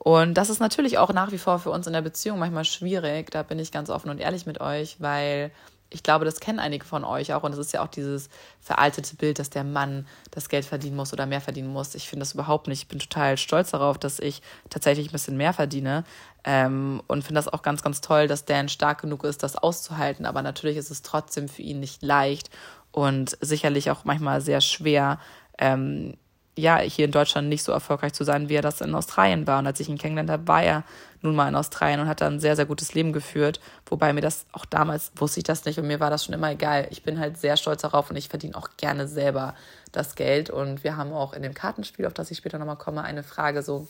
[0.09, 3.31] Und das ist natürlich auch nach wie vor für uns in der Beziehung manchmal schwierig.
[3.31, 5.51] Da bin ich ganz offen und ehrlich mit euch, weil
[5.91, 7.43] ich glaube, das kennen einige von euch auch.
[7.43, 11.13] Und es ist ja auch dieses veraltete Bild, dass der Mann das Geld verdienen muss
[11.13, 11.95] oder mehr verdienen muss.
[11.95, 12.85] Ich finde das überhaupt nicht.
[12.85, 14.41] Ich bin total stolz darauf, dass ich
[14.71, 16.05] tatsächlich ein bisschen mehr verdiene.
[16.43, 20.25] Ähm, und finde das auch ganz, ganz toll, dass Dan stark genug ist, das auszuhalten.
[20.25, 22.49] Aber natürlich ist es trotzdem für ihn nicht leicht
[22.93, 25.19] und sicherlich auch manchmal sehr schwer,
[25.59, 26.17] ähm,
[26.59, 29.61] ja, hier in Deutschland nicht so erfolgreich zu sein, wie er das in Australien war.
[29.61, 30.85] Und als ich ihn kennengelernt habe, war er
[31.23, 33.61] nun mal in Australien und hat da ein sehr, sehr gutes Leben geführt.
[33.87, 36.51] Wobei mir das auch damals wusste ich das nicht und mir war das schon immer
[36.51, 36.89] egal.
[36.91, 39.55] Ich bin halt sehr stolz darauf und ich verdiene auch gerne selber
[39.93, 40.51] das Geld.
[40.51, 43.63] Und wir haben auch in dem Kartenspiel, auf das ich später nochmal komme, eine Frage
[43.63, 43.87] so,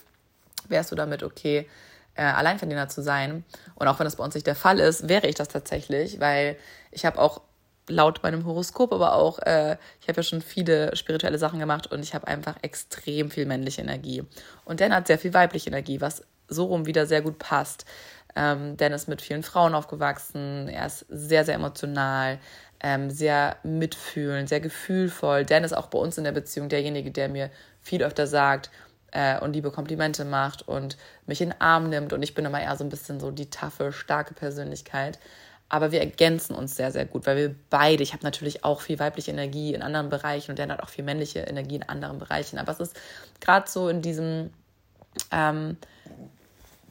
[0.68, 1.66] wärst du damit okay,
[2.14, 3.44] äh, Alleinverdiener zu sein?
[3.76, 6.56] Und auch wenn das bei uns nicht der Fall ist, wäre ich das tatsächlich, weil
[6.90, 7.40] ich habe auch
[7.88, 12.02] laut meinem Horoskop, aber auch, äh, ich habe ja schon viele spirituelle Sachen gemacht und
[12.02, 14.24] ich habe einfach extrem viel männliche Energie.
[14.64, 17.84] Und Dan hat sehr viel weibliche Energie, was so rum wieder sehr gut passt.
[18.36, 22.38] Ähm, Dan ist mit vielen Frauen aufgewachsen, er ist sehr, sehr emotional,
[22.80, 25.44] ähm, sehr mitfühlend, sehr gefühlvoll.
[25.44, 28.70] Dan ist auch bei uns in der Beziehung derjenige, der mir viel öfter sagt,
[29.10, 32.12] äh, und liebe Komplimente macht und mich in den Arm nimmt.
[32.12, 35.18] Und ich bin immer eher so ein bisschen so die taffe, starke Persönlichkeit.
[35.68, 38.98] Aber wir ergänzen uns sehr, sehr gut, weil wir beide, ich habe natürlich auch viel
[38.98, 42.58] weibliche Energie in anderen Bereichen und der hat auch viel männliche Energie in anderen Bereichen.
[42.58, 42.96] Aber es ist
[43.40, 44.50] gerade so in diesem
[45.30, 45.76] ähm,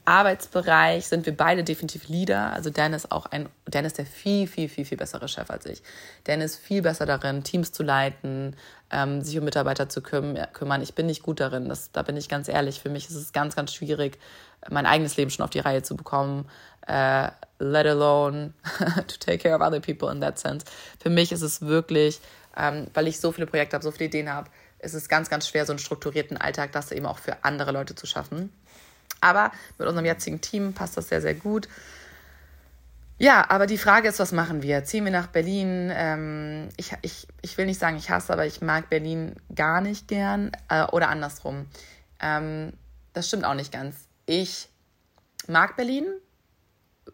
[0.08, 2.54] Arbeitsbereich sind wir beide definitiv Leader.
[2.54, 5.84] Also Dan ist auch ein, Dan der viel, viel, viel, viel bessere Chef als ich.
[6.24, 8.56] Dan ist viel besser darin, Teams zu leiten,
[8.90, 10.82] ähm, sich um Mitarbeiter zu kümmern.
[10.82, 11.68] Ich bin nicht gut darin.
[11.68, 12.80] Das, da bin ich ganz ehrlich.
[12.80, 14.18] Für mich ist es ganz, ganz schwierig,
[14.70, 16.48] mein eigenes Leben schon auf die Reihe zu bekommen.
[16.88, 17.30] Äh,
[17.60, 18.54] let alone
[19.08, 20.66] to take care of other people in that sense.
[21.00, 22.20] Für mich ist es wirklich,
[22.56, 25.48] ähm, weil ich so viele Projekte habe, so viele Ideen habe, ist es ganz, ganz
[25.48, 28.54] schwer, so einen strukturierten Alltag, das eben auch für andere Leute zu schaffen.
[29.22, 31.68] Aber mit unserem jetzigen Team passt das sehr, sehr gut.
[33.20, 34.84] Ja, aber die Frage ist, was machen wir?
[34.84, 35.92] Ziehen wir nach Berlin?
[35.92, 40.08] Ähm, ich, ich, ich will nicht sagen, ich hasse, aber ich mag Berlin gar nicht
[40.08, 40.52] gern.
[40.70, 41.66] Äh, oder andersrum.
[42.22, 42.74] Ähm,
[43.14, 43.96] das stimmt auch nicht ganz.
[44.28, 44.70] Ich
[45.48, 46.06] mag Berlin,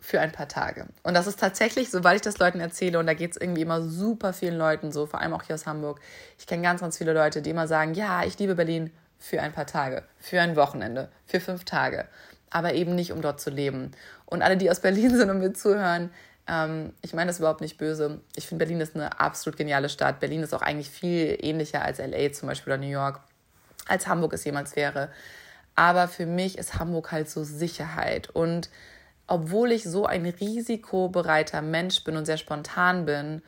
[0.03, 0.87] für ein paar Tage.
[1.03, 3.81] Und das ist tatsächlich, sobald ich das Leuten erzähle, und da geht es irgendwie immer
[3.81, 6.01] super vielen Leuten so, vor allem auch hier aus Hamburg.
[6.37, 9.53] Ich kenne ganz, ganz viele Leute, die immer sagen, ja, ich liebe Berlin für ein
[9.53, 12.05] paar Tage, für ein Wochenende, für fünf Tage,
[12.49, 13.91] aber eben nicht, um dort zu leben.
[14.25, 16.09] Und alle, die aus Berlin sind und mir zuhören,
[16.47, 18.19] ähm, ich meine das überhaupt nicht böse.
[18.35, 20.19] Ich finde, Berlin ist eine absolut geniale Stadt.
[20.19, 23.21] Berlin ist auch eigentlich viel ähnlicher als LA zum Beispiel oder New York,
[23.87, 25.07] als Hamburg es jemals wäre.
[25.75, 28.69] Aber für mich ist Hamburg halt so Sicherheit und
[29.33, 33.41] obwohl ich so ein risikobereiter Mensch bin und sehr spontan bin,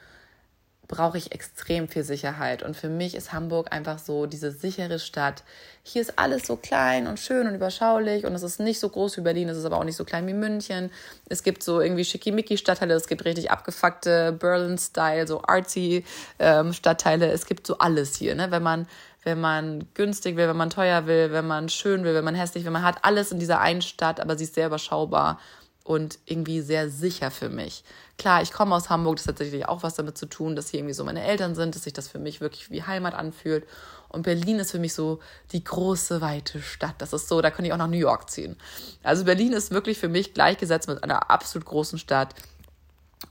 [0.88, 2.64] brauche ich extrem viel Sicherheit.
[2.64, 5.44] Und für mich ist Hamburg einfach so diese sichere Stadt.
[5.84, 9.18] Hier ist alles so klein und schön und überschaulich und es ist nicht so groß
[9.18, 10.90] wie Berlin, es ist aber auch nicht so klein wie München.
[11.30, 16.04] Es gibt so irgendwie schickimicki-Stadtteile, es gibt richtig abgefuckte Berlin-Style, so artsy
[16.40, 17.32] ähm, Stadtteile.
[17.32, 18.50] Es gibt so alles hier, ne?
[18.50, 18.88] Wenn man
[19.24, 22.64] wenn man günstig will, wenn man teuer will, wenn man schön will, wenn man hässlich
[22.64, 22.72] will.
[22.72, 25.40] Man hat alles in dieser einen Stadt, aber sie ist sehr überschaubar
[25.86, 27.84] und irgendwie sehr sicher für mich.
[28.18, 30.80] Klar, ich komme aus Hamburg, das hat tatsächlich auch was damit zu tun, dass hier
[30.80, 33.68] irgendwie so meine Eltern sind, dass sich das für mich wirklich wie Heimat anfühlt.
[34.10, 35.20] Und Berlin ist für mich so
[35.52, 36.96] die große, weite Stadt.
[36.98, 38.58] Das ist so, da könnte ich auch nach New York ziehen.
[39.04, 42.34] Also Berlin ist wirklich für mich gleichgesetzt mit einer absolut großen Stadt.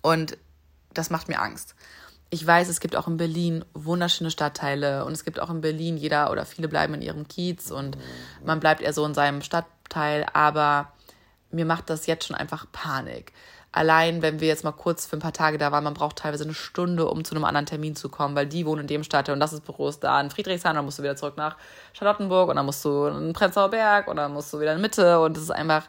[0.01, 0.39] Und
[0.93, 1.75] das macht mir Angst.
[2.31, 5.97] Ich weiß, es gibt auch in Berlin wunderschöne Stadtteile und es gibt auch in Berlin,
[5.97, 7.99] jeder oder viele bleiben in ihrem Kiez und
[8.45, 10.93] man bleibt eher so in seinem Stadtteil, aber
[11.55, 13.33] mir macht das jetzt schon einfach Panik.
[13.73, 16.45] Allein, wenn wir jetzt mal kurz für ein paar Tage da waren, man braucht teilweise
[16.45, 19.33] eine Stunde, um zu einem anderen Termin zu kommen, weil die wohnen in dem Stadtteil
[19.33, 21.57] und das ist Büro ist da in Friedrichshain, dann musst du wieder zurück nach
[21.93, 25.21] Charlottenburg und dann musst du in Prenzlauer Berg und dann musst du wieder in Mitte
[25.21, 25.89] und es ist einfach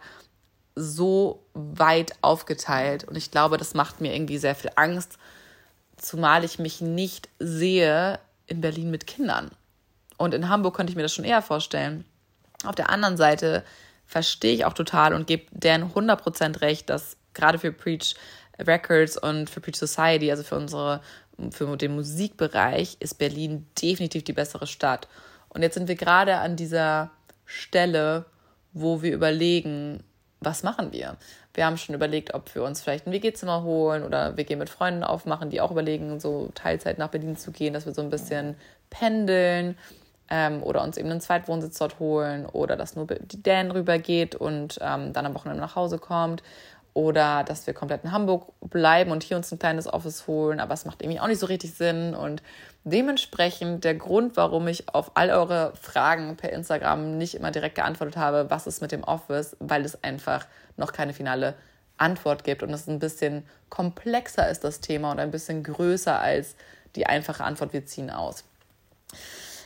[0.76, 5.20] so weit aufgeteilt und ich glaube, das macht mir irgendwie sehr viel Angst,
[5.98, 9.52] zumal ich mich nicht sehe in Berlin mit Kindern.
[10.18, 12.06] Und in Hamburg könnte ich mir das schon eher vorstellen.
[12.66, 13.64] Auf der anderen Seite
[14.06, 18.16] verstehe ich auch total und gebe deren 100% recht, dass gerade für Preach
[18.60, 21.02] Records und für Preach Society, also für unsere,
[21.52, 25.08] für den Musikbereich, ist Berlin definitiv die bessere Stadt.
[25.50, 27.12] Und jetzt sind wir gerade an dieser
[27.46, 28.26] Stelle,
[28.74, 30.04] wo wir überlegen,
[30.40, 31.18] was machen wir?
[31.54, 35.04] Wir haben schon überlegt, ob wir uns vielleicht ein WG-Zimmer holen oder WG mit Freunden
[35.04, 38.56] aufmachen, die auch überlegen, so Teilzeit nach Berlin zu gehen, dass wir so ein bisschen
[38.90, 39.78] pendeln
[40.30, 44.80] ähm, oder uns eben einen Zweitwohnsitz dort holen oder dass nur die Dan rübergeht und
[44.82, 46.44] ähm, dann am Wochenende nach Hause kommt.
[46.94, 50.74] Oder dass wir komplett in Hamburg bleiben und hier uns ein kleines Office holen, aber
[50.74, 52.16] es macht irgendwie auch nicht so richtig Sinn.
[52.16, 52.42] Und
[52.86, 58.16] dementsprechend der Grund, warum ich auf all eure Fragen per Instagram nicht immer direkt geantwortet
[58.16, 60.48] habe, was ist mit dem Office, weil es einfach
[60.78, 61.56] noch keine finale
[61.98, 66.56] Antwort gibt und es ein bisschen komplexer ist, das Thema und ein bisschen größer als
[66.96, 68.46] die einfache Antwort, wir ziehen aus.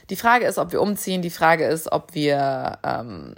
[0.09, 1.21] Die Frage ist, ob wir umziehen.
[1.21, 3.35] Die Frage ist, ob wir ähm,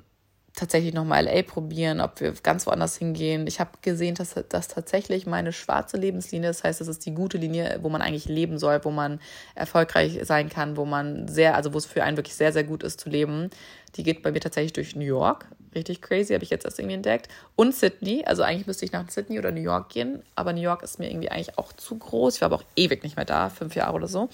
[0.56, 3.48] tatsächlich nochmal LA probieren, ob wir ganz woanders hingehen.
[3.48, 7.38] Ich habe gesehen, dass das tatsächlich meine schwarze Lebenslinie, das heißt, das ist die gute
[7.38, 9.20] Linie, wo man eigentlich leben soll, wo man
[9.56, 12.84] erfolgreich sein kann, wo man sehr, also wo es für einen wirklich sehr, sehr gut
[12.84, 13.50] ist zu leben.
[13.96, 15.48] Die geht bei mir tatsächlich durch New York.
[15.74, 17.30] Richtig crazy, habe ich jetzt erst irgendwie entdeckt.
[17.56, 18.24] Und Sydney.
[18.26, 20.22] Also eigentlich müsste ich nach Sydney oder New York gehen.
[20.36, 22.36] Aber New York ist mir irgendwie eigentlich auch zu groß.
[22.36, 24.30] Ich war aber auch ewig nicht mehr da, fünf Jahre oder so.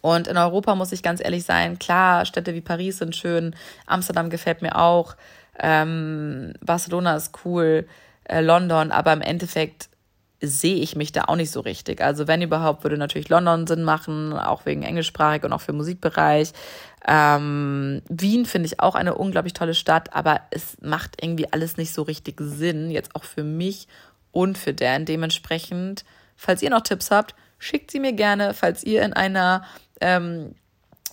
[0.00, 3.54] Und in Europa muss ich ganz ehrlich sein, klar, Städte wie Paris sind schön,
[3.86, 5.16] Amsterdam gefällt mir auch,
[5.58, 7.86] ähm, Barcelona ist cool,
[8.24, 9.88] äh, London, aber im Endeffekt
[10.40, 12.00] sehe ich mich da auch nicht so richtig.
[12.02, 16.52] Also wenn überhaupt, würde natürlich London Sinn machen, auch wegen englischsprachig und auch für Musikbereich.
[17.06, 21.94] Ähm, Wien finde ich auch eine unglaublich tolle Stadt, aber es macht irgendwie alles nicht
[21.94, 23.86] so richtig Sinn, jetzt auch für mich
[24.32, 25.04] und für Dan.
[25.04, 26.04] Dementsprechend,
[26.36, 29.62] falls ihr noch Tipps habt, schickt sie mir gerne, falls ihr in einer
[30.00, 30.54] ähm,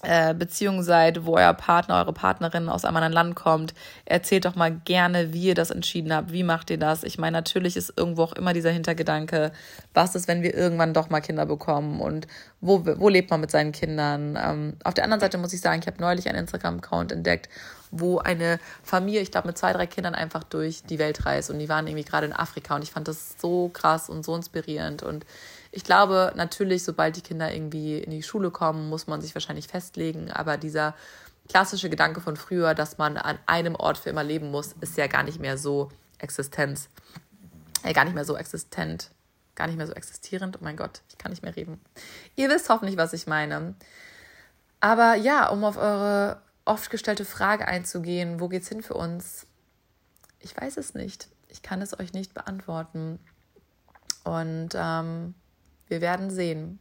[0.01, 3.73] äh, Beziehung seid, wo euer Partner, eure Partnerin aus einem anderen Land kommt,
[4.05, 6.31] erzählt doch mal gerne, wie ihr das entschieden habt.
[6.31, 7.03] Wie macht ihr das?
[7.03, 9.51] Ich meine, natürlich ist irgendwo auch immer dieser Hintergedanke,
[9.93, 12.27] was ist, wenn wir irgendwann doch mal Kinder bekommen und
[12.61, 14.39] wo, wo lebt man mit seinen Kindern?
[14.41, 17.49] Ähm, auf der anderen Seite muss ich sagen, ich habe neulich einen Instagram-Account entdeckt,
[17.91, 21.59] wo eine Familie, ich glaube, mit zwei, drei Kindern einfach durch die Welt reist und
[21.59, 25.03] die waren irgendwie gerade in Afrika und ich fand das so krass und so inspirierend
[25.03, 25.25] und
[25.71, 29.67] ich glaube, natürlich, sobald die Kinder irgendwie in die Schule kommen, muss man sich wahrscheinlich
[29.67, 30.31] festlegen.
[30.31, 30.95] Aber dieser
[31.47, 35.07] klassische Gedanke von früher, dass man an einem Ort für immer leben muss, ist ja
[35.07, 36.89] gar nicht mehr so Existenz.
[37.83, 39.11] Äh, gar nicht mehr so existent.
[39.55, 40.57] Gar nicht mehr so existierend.
[40.59, 41.79] Oh mein Gott, ich kann nicht mehr reden.
[42.35, 43.75] Ihr wisst hoffentlich, was ich meine.
[44.79, 49.45] Aber ja, um auf eure oft gestellte Frage einzugehen, wo geht's hin für uns?
[50.39, 51.27] Ich weiß es nicht.
[51.47, 53.19] Ich kann es euch nicht beantworten.
[54.23, 55.33] Und ähm,
[55.89, 56.79] wir werden sehen.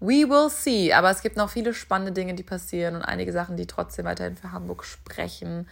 [0.00, 0.92] We will see.
[0.92, 4.36] Aber es gibt noch viele spannende Dinge, die passieren und einige Sachen, die trotzdem weiterhin
[4.36, 5.68] für Hamburg sprechen.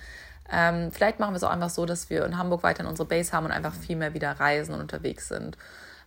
[0.51, 3.33] Ähm, vielleicht machen wir es auch einfach so, dass wir in Hamburg weiterhin unsere Base
[3.33, 5.57] haben und einfach viel mehr wieder reisen und unterwegs sind.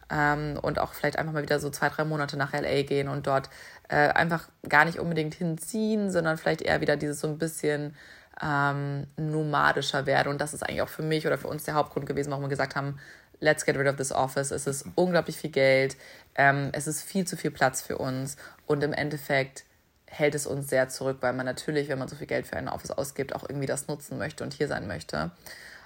[0.10, 3.28] Ähm, und auch vielleicht einfach mal wieder so zwei, drei Monate nach LA gehen und
[3.28, 3.50] dort
[3.90, 7.96] äh, einfach gar nicht unbedingt hinziehen, sondern vielleicht eher wieder dieses so ein bisschen
[8.42, 10.30] ähm, nomadischer werden.
[10.30, 12.50] Und das ist eigentlich auch für mich oder für uns der Hauptgrund gewesen, warum wir
[12.50, 13.00] gesagt haben,
[13.40, 14.52] let's get rid of this office.
[14.52, 15.98] Es ist unglaublich viel Geld.
[16.36, 18.38] Ähm, es ist viel zu viel Platz für uns.
[18.66, 19.66] Und im Endeffekt
[20.08, 22.70] hält es uns sehr zurück, weil man natürlich, wenn man so viel Geld für ein
[22.70, 25.32] Office ausgibt, auch irgendwie das nutzen möchte und hier sein möchte.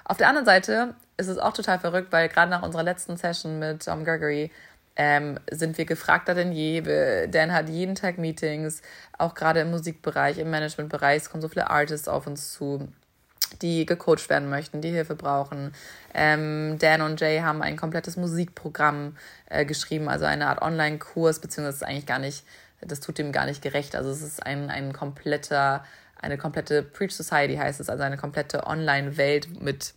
[0.05, 3.59] Auf der anderen Seite ist es auch total verrückt, weil gerade nach unserer letzten Session
[3.59, 4.51] mit Tom Gregory
[4.95, 6.81] ähm, sind wir gefragter denn je.
[7.27, 8.81] Dan hat jeden Tag Meetings,
[9.17, 11.23] auch gerade im Musikbereich, im Managementbereich.
[11.23, 12.87] Es kommen so viele Artists auf uns zu
[13.61, 15.73] die gecoacht werden möchten, die Hilfe brauchen.
[16.13, 19.17] Ähm, Dan und Jay haben ein komplettes Musikprogramm
[19.49, 22.43] äh, geschrieben, also eine Art Online-Kurs, beziehungsweise ist eigentlich gar nicht,
[22.81, 23.95] das tut dem gar nicht gerecht.
[23.95, 25.83] Also es ist ein, ein kompletter,
[26.19, 29.93] eine komplette Preach Society heißt es, also eine komplette Online-Welt mit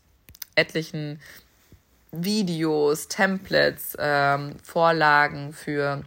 [0.55, 1.20] etlichen
[2.12, 6.05] Videos, Templates, ähm, Vorlagen für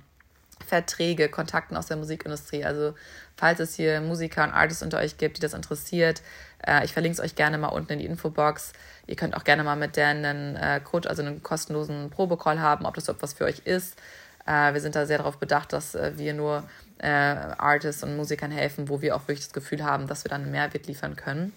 [0.65, 2.63] Verträge, Kontakten aus der Musikindustrie.
[2.63, 2.93] Also
[3.35, 6.21] falls es hier Musiker und Artists unter euch gibt, die das interessiert,
[6.65, 8.73] äh, ich verlinke es euch gerne mal unten in die Infobox.
[9.05, 12.85] Ihr könnt auch gerne mal mit der einen äh, Code, also einen kostenlosen Probecall haben,
[12.85, 13.99] ob das etwas für euch ist.
[14.45, 16.63] Äh, wir sind da sehr darauf bedacht, dass äh, wir nur
[16.99, 20.43] äh, Artists und Musikern helfen, wo wir auch wirklich das Gefühl haben, dass wir dann
[20.43, 21.53] einen Mehrwert liefern können.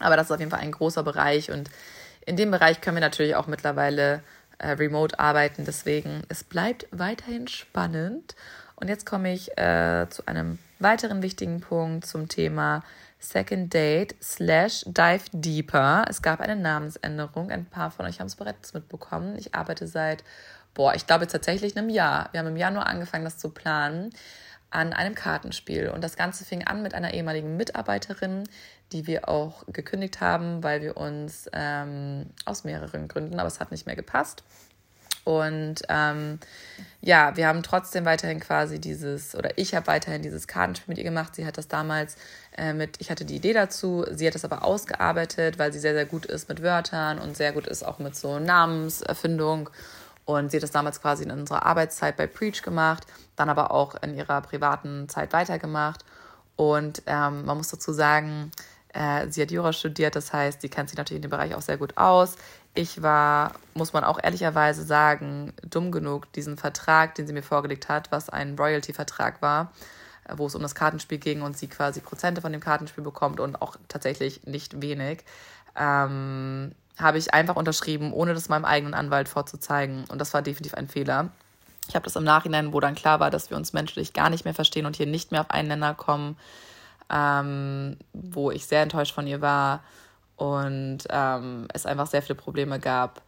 [0.00, 1.70] Aber das ist auf jeden Fall ein großer Bereich und
[2.26, 4.20] in dem Bereich können wir natürlich auch mittlerweile
[4.58, 5.64] äh, remote arbeiten.
[5.64, 8.34] Deswegen, es bleibt weiterhin spannend.
[8.74, 12.82] Und jetzt komme ich äh, zu einem weiteren wichtigen Punkt zum Thema
[13.18, 16.04] Second Date slash Dive Deeper.
[16.08, 17.50] Es gab eine Namensänderung.
[17.50, 19.36] Ein paar von euch haben es bereits mitbekommen.
[19.38, 20.24] Ich arbeite seit,
[20.74, 22.28] boah, ich glaube tatsächlich einem Jahr.
[22.32, 24.10] Wir haben im Januar angefangen, das zu planen
[24.70, 25.88] an einem Kartenspiel.
[25.88, 28.44] Und das Ganze fing an mit einer ehemaligen Mitarbeiterin,
[28.92, 33.70] die wir auch gekündigt haben, weil wir uns ähm, aus mehreren Gründen, aber es hat
[33.70, 34.44] nicht mehr gepasst.
[35.26, 36.38] Und ähm,
[37.00, 41.04] ja, wir haben trotzdem weiterhin quasi dieses, oder ich habe weiterhin dieses Kartenspiel mit ihr
[41.04, 41.34] gemacht.
[41.34, 42.14] Sie hat das damals
[42.56, 45.94] äh, mit, ich hatte die Idee dazu, sie hat das aber ausgearbeitet, weil sie sehr,
[45.94, 49.68] sehr gut ist mit Wörtern und sehr gut ist auch mit so Namenserfindung.
[50.26, 53.04] Und sie hat das damals quasi in unserer Arbeitszeit bei Preach gemacht,
[53.34, 56.04] dann aber auch in ihrer privaten Zeit weitergemacht.
[56.54, 58.52] Und ähm, man muss dazu sagen,
[58.94, 61.62] äh, sie hat Jura studiert, das heißt, sie kennt sich natürlich in dem Bereich auch
[61.62, 62.36] sehr gut aus.
[62.76, 67.88] Ich war, muss man auch ehrlicherweise sagen, dumm genug, diesen Vertrag, den sie mir vorgelegt
[67.88, 69.72] hat, was ein Royalty-Vertrag war,
[70.28, 73.40] äh, wo es um das Kartenspiel ging und sie quasi Prozente von dem Kartenspiel bekommt
[73.40, 75.24] und auch tatsächlich nicht wenig,
[75.74, 80.04] ähm, habe ich einfach unterschrieben, ohne das meinem eigenen Anwalt vorzuzeigen.
[80.08, 81.30] Und das war definitiv ein Fehler.
[81.88, 84.44] Ich habe das im Nachhinein, wo dann klar war, dass wir uns menschlich gar nicht
[84.44, 86.36] mehr verstehen und hier nicht mehr auf einen Nenner kommen,
[87.08, 89.80] ähm, wo ich sehr enttäuscht von ihr war
[90.36, 93.22] und ähm, es einfach sehr viele Probleme gab,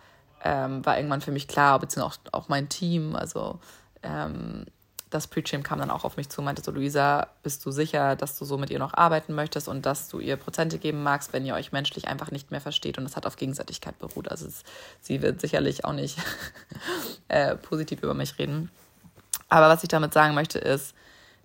[0.45, 3.59] ähm, war irgendwann für mich klar, beziehungsweise auch, auch mein Team, also
[4.03, 4.67] ähm,
[5.11, 8.17] das Preaching kam dann auch auf mich zu und meinte so, Luisa, bist du sicher,
[8.17, 11.33] dass du so mit ihr noch arbeiten möchtest und dass du ihr Prozente geben magst,
[11.33, 14.31] wenn ihr euch menschlich einfach nicht mehr versteht und es hat auf Gegenseitigkeit beruht.
[14.31, 14.65] Also es,
[15.01, 16.19] sie wird sicherlich auch nicht
[17.29, 18.71] äh, positiv über mich reden.
[19.49, 20.95] Aber was ich damit sagen möchte ist,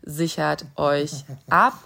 [0.01, 1.79] sichert euch ab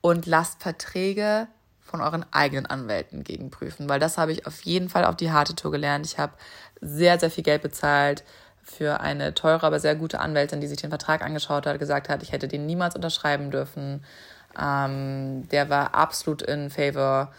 [0.00, 1.46] und lasst Verträge
[1.90, 5.56] von euren eigenen Anwälten gegenprüfen, weil das habe ich auf jeden Fall auf die harte
[5.56, 6.06] Tour gelernt.
[6.06, 6.32] Ich habe
[6.80, 8.22] sehr, sehr viel Geld bezahlt
[8.62, 12.22] für eine teure, aber sehr gute Anwältin, die sich den Vertrag angeschaut hat, gesagt hat,
[12.22, 14.04] ich hätte den niemals unterschreiben dürfen.
[14.60, 17.32] Ähm, der war absolut in favor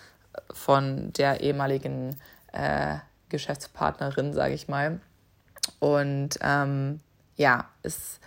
[0.52, 2.18] von der ehemaligen
[2.52, 2.98] äh,
[3.30, 5.00] Geschäftspartnerin, sage ich mal.
[5.80, 7.00] Und ähm,
[7.38, 8.20] ja, es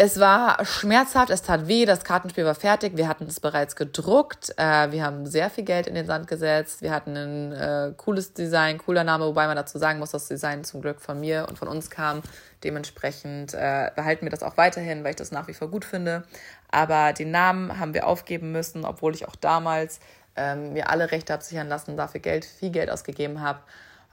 [0.00, 4.54] es war schmerzhaft, es tat weh, das Kartenspiel war fertig, wir hatten es bereits gedruckt,
[4.56, 8.32] äh, wir haben sehr viel Geld in den Sand gesetzt, wir hatten ein äh, cooles
[8.32, 11.58] Design, cooler Name, wobei man dazu sagen muss, das Design zum Glück von mir und
[11.58, 12.22] von uns kam.
[12.62, 16.22] Dementsprechend äh, behalten wir das auch weiterhin, weil ich das nach wie vor gut finde.
[16.70, 19.98] Aber den Namen haben wir aufgeben müssen, obwohl ich auch damals
[20.36, 23.58] ähm, mir alle Rechte absichern lassen, dafür Geld, viel Geld ausgegeben habe,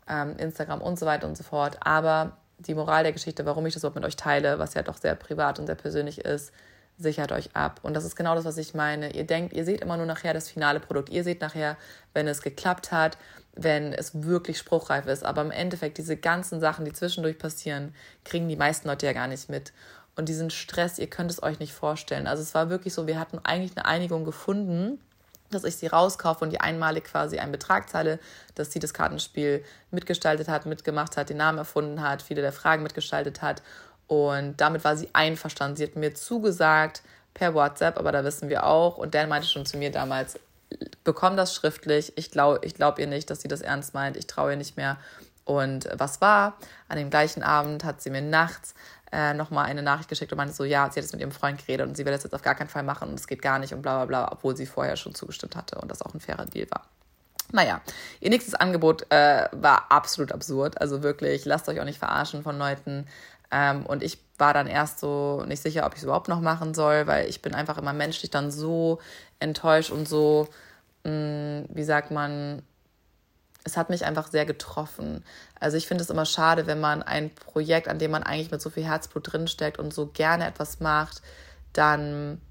[0.09, 1.77] ähm, Instagram und so weiter und so fort.
[1.81, 4.97] Aber die Moral der Geschichte, warum ich das überhaupt mit euch teile, was ja doch
[4.97, 6.51] sehr privat und sehr persönlich ist,
[6.97, 7.79] sichert euch ab.
[7.83, 9.13] Und das ist genau das, was ich meine.
[9.13, 11.09] Ihr denkt, ihr seht immer nur nachher das finale Produkt.
[11.09, 11.77] Ihr seht nachher,
[12.13, 13.17] wenn es geklappt hat,
[13.53, 15.25] wenn es wirklich spruchreif ist.
[15.25, 17.93] Aber im Endeffekt, diese ganzen Sachen, die zwischendurch passieren,
[18.23, 19.73] kriegen die meisten Leute ja gar nicht mit.
[20.15, 22.27] Und diesen Stress, ihr könnt es euch nicht vorstellen.
[22.27, 24.99] Also es war wirklich so, wir hatten eigentlich eine Einigung gefunden
[25.51, 28.19] dass ich sie rauskaufe und die einmalig quasi einen Betrag zahle,
[28.55, 32.83] dass sie das Kartenspiel mitgestaltet hat, mitgemacht hat, den Namen erfunden hat, viele der Fragen
[32.83, 33.61] mitgestaltet hat.
[34.07, 35.77] Und damit war sie einverstanden.
[35.77, 37.01] Sie hat mir zugesagt
[37.33, 38.97] per WhatsApp, aber da wissen wir auch.
[38.97, 40.39] Und Dan meinte schon zu mir damals,
[41.03, 42.13] bekomm das schriftlich.
[42.17, 44.17] Ich glaube ich glaub ihr nicht, dass sie das ernst meint.
[44.17, 44.97] Ich traue ihr nicht mehr.
[45.43, 46.57] Und was war?
[46.87, 48.73] An dem gleichen Abend hat sie mir nachts
[49.11, 51.59] äh, nochmal eine Nachricht geschickt und meinte so, ja, sie hat jetzt mit ihrem Freund
[51.59, 53.59] geredet und sie will das jetzt auf gar keinen Fall machen und es geht gar
[53.59, 56.19] nicht und bla bla bla, obwohl sie vorher schon zugestimmt hatte und das auch ein
[56.19, 56.85] fairer Deal war.
[57.51, 57.81] Naja,
[58.19, 60.81] ihr nächstes Angebot äh, war absolut absurd.
[60.81, 63.07] Also wirklich, lasst euch auch nicht verarschen von Leuten.
[63.51, 66.73] Ähm, und ich war dann erst so nicht sicher, ob ich es überhaupt noch machen
[66.73, 68.99] soll, weil ich bin einfach immer menschlich dann so
[69.39, 70.47] enttäuscht und so,
[71.03, 72.63] mh, mm, wie sagt man,
[73.63, 75.23] es hat mich einfach sehr getroffen.
[75.59, 78.61] Also ich finde es immer schade, wenn man ein Projekt, an dem man eigentlich mit
[78.61, 81.21] so viel Herzblut drinsteckt und so gerne etwas macht,
[81.73, 82.41] dann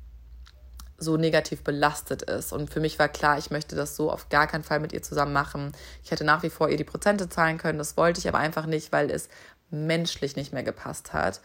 [0.97, 2.53] so negativ belastet ist.
[2.53, 5.03] Und für mich war klar, ich möchte das so auf gar keinen Fall mit ihr
[5.03, 5.73] zusammen machen.
[6.03, 8.67] Ich hätte nach wie vor ihr die Prozente zahlen können, das wollte ich aber einfach
[8.67, 9.29] nicht, weil es
[9.71, 11.41] menschlich nicht mehr gepasst hat.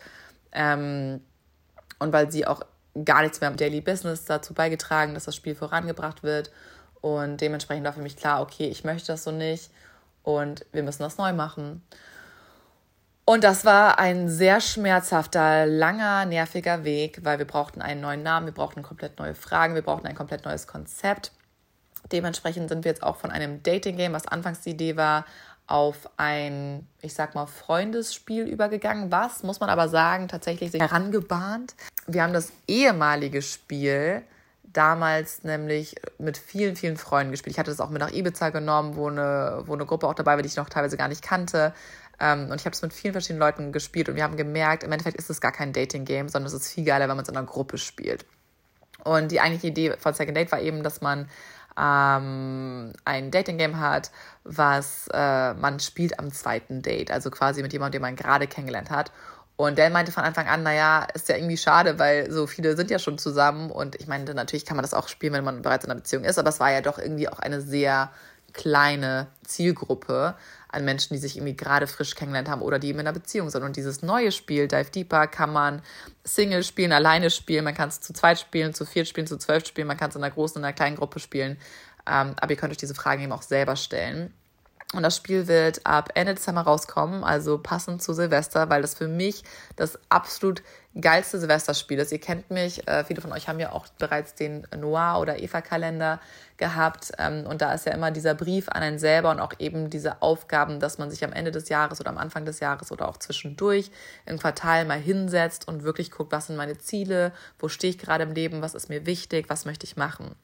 [0.51, 1.21] Ähm,
[1.99, 2.61] und weil sie auch
[3.05, 6.51] gar nichts mehr im Daily Business dazu beigetragen, dass das Spiel vorangebracht wird.
[7.01, 9.71] Und dementsprechend war für mich klar, okay, ich möchte das so nicht
[10.37, 11.83] und wir müssen das neu machen.
[13.25, 18.47] Und das war ein sehr schmerzhafter, langer, nerviger Weg, weil wir brauchten einen neuen Namen,
[18.47, 21.31] wir brauchten komplett neue Fragen, wir brauchten ein komplett neues Konzept.
[22.11, 25.25] Dementsprechend sind wir jetzt auch von einem Dating-Game, was anfangs die Idee war,
[25.67, 29.11] auf ein, ich sag mal, Freundesspiel übergegangen.
[29.11, 31.75] Was, muss man aber sagen, tatsächlich sich herangebahnt.
[32.07, 34.23] Wir haben das ehemalige Spiel
[34.73, 37.53] damals nämlich mit vielen, vielen Freunden gespielt.
[37.53, 40.35] Ich hatte das auch mit nach Ibiza genommen, wo eine, wo eine Gruppe auch dabei
[40.35, 41.73] war, die ich noch teilweise gar nicht kannte.
[42.19, 44.91] Ähm, und ich habe es mit vielen verschiedenen Leuten gespielt und wir haben gemerkt, im
[44.91, 47.37] Endeffekt ist es gar kein Dating-Game, sondern es ist viel geiler, wenn man es in
[47.37, 48.25] einer Gruppe spielt.
[49.03, 51.29] Und die eigentliche Idee von Second Date war eben, dass man
[51.79, 54.11] ähm, ein Dating-Game hat,
[54.43, 58.89] was äh, man spielt am zweiten Date, also quasi mit jemandem, den man gerade kennengelernt
[58.89, 59.11] hat.
[59.59, 62.89] Und Dan meinte von Anfang an, naja, ist ja irgendwie schade, weil so viele sind
[62.89, 63.71] ja schon zusammen.
[63.71, 66.23] Und ich meinte, natürlich kann man das auch spielen, wenn man bereits in einer Beziehung
[66.23, 68.09] ist, aber es war ja doch irgendwie auch eine sehr
[68.53, 70.35] kleine Zielgruppe
[70.69, 73.63] an Menschen, die sich irgendwie gerade frisch kennengelernt haben oder die in einer Beziehung sind.
[73.63, 75.81] Und dieses neue Spiel, Dive Deeper, kann man
[76.23, 79.67] Single spielen, alleine spielen, man kann es zu zweit spielen, zu viert spielen, zu zwölf
[79.67, 81.57] spielen, man kann es in einer großen, in einer kleinen Gruppe spielen.
[82.07, 84.33] Ähm, aber ihr könnt euch diese Fragen eben auch selber stellen.
[84.93, 89.07] Und das Spiel wird ab Ende Dezember rauskommen, also passend zu Silvester, weil das für
[89.07, 89.43] mich
[89.75, 90.63] das absolut
[90.99, 92.11] geilste Silvesterspiel ist.
[92.11, 96.19] Ihr kennt mich, äh, viele von euch haben ja auch bereits den Noir- oder Eva-Kalender
[96.57, 97.11] gehabt.
[97.19, 100.23] Ähm, und da ist ja immer dieser Brief an einen selber und auch eben diese
[100.23, 103.17] Aufgaben, dass man sich am Ende des Jahres oder am Anfang des Jahres oder auch
[103.17, 103.91] zwischendurch
[104.25, 108.23] im Quartal mal hinsetzt und wirklich guckt, was sind meine Ziele, wo stehe ich gerade
[108.23, 110.35] im Leben, was ist mir wichtig, was möchte ich machen.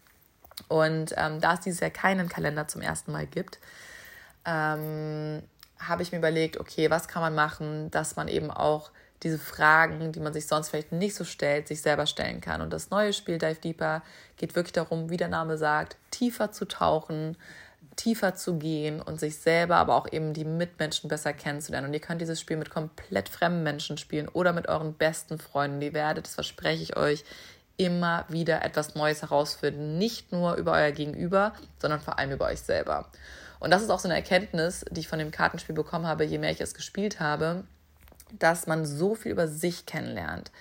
[0.68, 3.60] Und ähm, da es dieses Jahr keinen Kalender zum ersten Mal gibt,
[4.46, 5.42] ähm,
[5.80, 8.92] habe ich mir überlegt, okay, was kann man machen, dass man eben auch
[9.24, 12.62] diese Fragen, die man sich sonst vielleicht nicht so stellt, sich selber stellen kann.
[12.62, 14.04] Und das neue Spiel Dive Deeper
[14.38, 17.38] geht wirklich darum, wie der Name sagt, tiefer zu tauchen,
[17.96, 21.88] tiefer zu gehen und sich selber, aber auch eben die Mitmenschen besser kennenzulernen.
[21.88, 25.80] Und ihr könnt dieses Spiel mit komplett fremden Menschen spielen oder mit euren besten Freunden.
[25.80, 27.24] Die werdet, das verspreche ich euch,
[27.78, 29.98] immer wieder etwas Neues herausfinden.
[29.98, 33.10] Nicht nur über euer Gegenüber, sondern vor allem über euch selber.
[33.60, 36.38] Und das ist auch so eine Erkenntnis, die ich von dem Kartenspiel bekommen habe, je
[36.38, 37.64] mehr ich es gespielt habe,
[38.40, 40.52] dass man so viel über sich kennenlernt.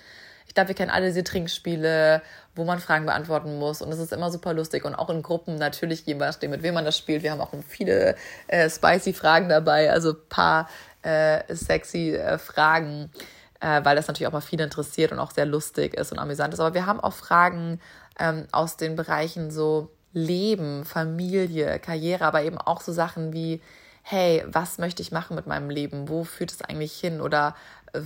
[0.47, 2.21] Ich glaube, wir kennen alle diese Trinkspiele,
[2.55, 5.55] wo man Fragen beantworten muss und es ist immer super lustig und auch in Gruppen
[5.55, 7.23] natürlich, je nachdem, mit wem man das spielt.
[7.23, 8.15] Wir haben auch viele
[8.47, 10.69] äh, spicy Fragen dabei, also ein paar
[11.01, 13.11] äh, sexy äh, Fragen,
[13.59, 16.53] äh, weil das natürlich auch mal viele interessiert und auch sehr lustig ist und amüsant
[16.53, 16.61] ist.
[16.61, 17.81] Aber wir haben auch Fragen
[18.17, 23.61] ähm, aus den Bereichen so Leben, Familie, Karriere, aber eben auch so Sachen wie,
[24.01, 26.07] hey, was möchte ich machen mit meinem Leben?
[26.07, 27.19] Wo führt es eigentlich hin?
[27.19, 27.53] Oder
[27.93, 27.99] äh,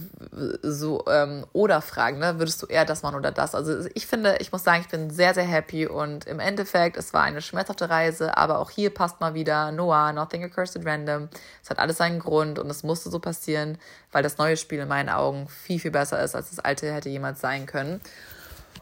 [0.64, 2.40] so ähm, oder Fragen, ne?
[2.40, 3.54] Würdest du eher das machen oder das?
[3.54, 7.14] Also ich finde, ich muss sagen, ich bin sehr, sehr happy und im Endeffekt, es
[7.14, 11.30] war eine schmerzhafte Reise, aber auch hier passt mal wieder Noah, Nothing Occurs at Random.
[11.62, 13.78] Es hat alles seinen Grund und es musste so passieren,
[14.12, 17.10] weil das neue Spiel in meinen Augen viel, viel besser ist, als das alte hätte
[17.10, 18.02] jemals sein können.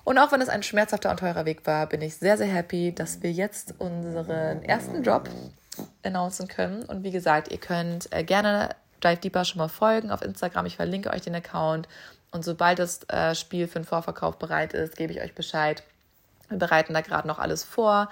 [0.07, 2.95] Und auch wenn es ein schmerzhafter und teurer Weg war, bin ich sehr, sehr happy,
[2.95, 5.29] dass wir jetzt unseren ersten Job
[6.01, 6.83] announcen können.
[6.83, 8.69] Und wie gesagt, ihr könnt äh, gerne
[9.03, 10.65] Dive Deeper schon mal folgen auf Instagram.
[10.65, 11.89] Ich verlinke euch den Account.
[12.31, 15.83] Und sobald das äh, Spiel für den Vorverkauf bereit ist, gebe ich euch Bescheid.
[16.47, 18.07] Wir bereiten da gerade noch alles vor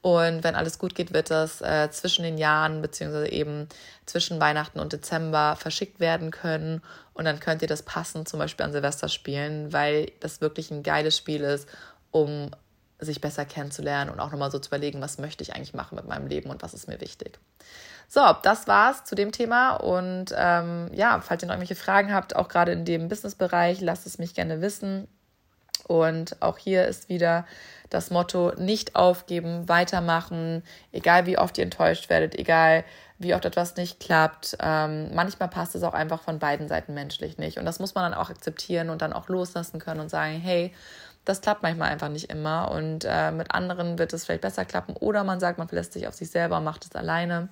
[0.00, 3.68] und wenn alles gut geht, wird das äh, zwischen den Jahren beziehungsweise eben
[4.06, 6.82] zwischen Weihnachten und Dezember verschickt werden können.
[7.14, 10.84] Und dann könnt ihr das passend zum Beispiel an Silvester spielen, weil das wirklich ein
[10.84, 11.68] geiles Spiel ist,
[12.12, 12.50] um
[13.00, 16.06] sich besser kennenzulernen und auch nochmal so zu überlegen, was möchte ich eigentlich machen mit
[16.06, 17.38] meinem Leben und was ist mir wichtig.
[18.08, 19.74] So, das war's zu dem Thema.
[19.74, 24.06] Und ähm, ja, falls ihr noch irgendwelche Fragen habt, auch gerade in dem Businessbereich, lasst
[24.06, 25.08] es mich gerne wissen.
[25.88, 27.44] Und auch hier ist wieder
[27.90, 30.62] das Motto, nicht aufgeben, weitermachen,
[30.92, 32.84] egal wie oft ihr enttäuscht werdet, egal
[33.18, 34.56] wie oft etwas nicht klappt.
[34.60, 37.58] Ähm, manchmal passt es auch einfach von beiden Seiten menschlich nicht.
[37.58, 40.72] Und das muss man dann auch akzeptieren und dann auch loslassen können und sagen, hey,
[41.24, 42.70] das klappt manchmal einfach nicht immer.
[42.70, 44.94] Und äh, mit anderen wird es vielleicht besser klappen.
[44.96, 47.48] Oder man sagt, man verlässt sich auf sich selber, macht es alleine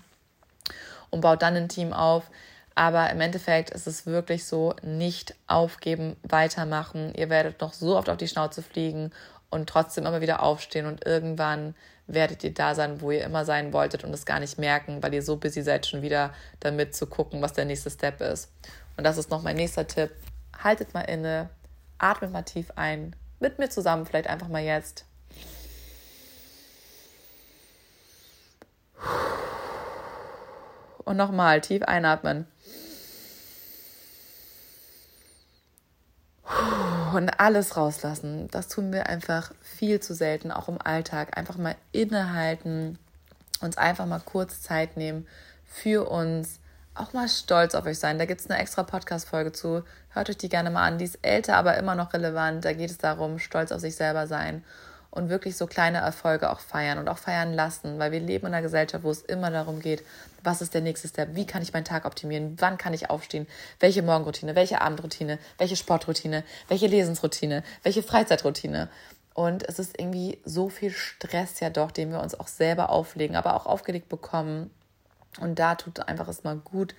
[1.11, 2.31] und baut dann ein Team auf.
[2.79, 7.15] Aber im Endeffekt ist es wirklich so, nicht aufgeben, weitermachen.
[7.15, 9.13] Ihr werdet noch so oft auf die Schnauze fliegen
[9.49, 11.75] und trotzdem immer wieder aufstehen und irgendwann
[12.07, 15.15] werdet ihr da sein, wo ihr immer sein wolltet und es gar nicht merken, weil
[15.15, 18.53] ihr so busy seid, schon wieder damit zu gucken, was der nächste Step ist.
[18.99, 20.11] Und das ist noch mein nächster Tipp.
[20.63, 21.49] Haltet mal inne,
[21.97, 25.07] atmet mal tief ein, mit mir zusammen, vielleicht einfach mal jetzt.
[31.05, 32.47] Und nochmal tief einatmen.
[37.17, 38.49] Und alles rauslassen.
[38.51, 41.37] Das tun wir einfach viel zu selten, auch im Alltag.
[41.37, 42.99] Einfach mal innehalten,
[43.61, 45.27] uns einfach mal kurz Zeit nehmen
[45.65, 46.61] für uns,
[46.95, 48.19] auch mal stolz auf euch sein.
[48.19, 49.83] Da gibt es eine extra Podcast-Folge zu.
[50.11, 50.99] Hört euch die gerne mal an.
[50.99, 52.65] Die ist älter, aber immer noch relevant.
[52.65, 54.65] Da geht es darum, stolz auf sich selber sein
[55.17, 58.55] und wirklich so kleine Erfolge auch feiern und auch feiern lassen, weil wir leben in
[58.55, 60.05] einer Gesellschaft, wo es immer darum geht,
[60.45, 63.47] was ist der nächste Step, wie kann ich meinen Tag optimieren, wann kann ich aufstehen,
[63.81, 68.89] welche Morgenroutine, welche Abendroutine, welche Sportroutine, welche Lesensroutine, welche Freizeitroutine.
[69.33, 73.37] Und es ist irgendwie so viel Stress ja doch, den wir uns auch selber auflegen,
[73.37, 74.71] aber auch aufgelegt bekommen.
[75.41, 76.95] Und da tut einfach es mal gut,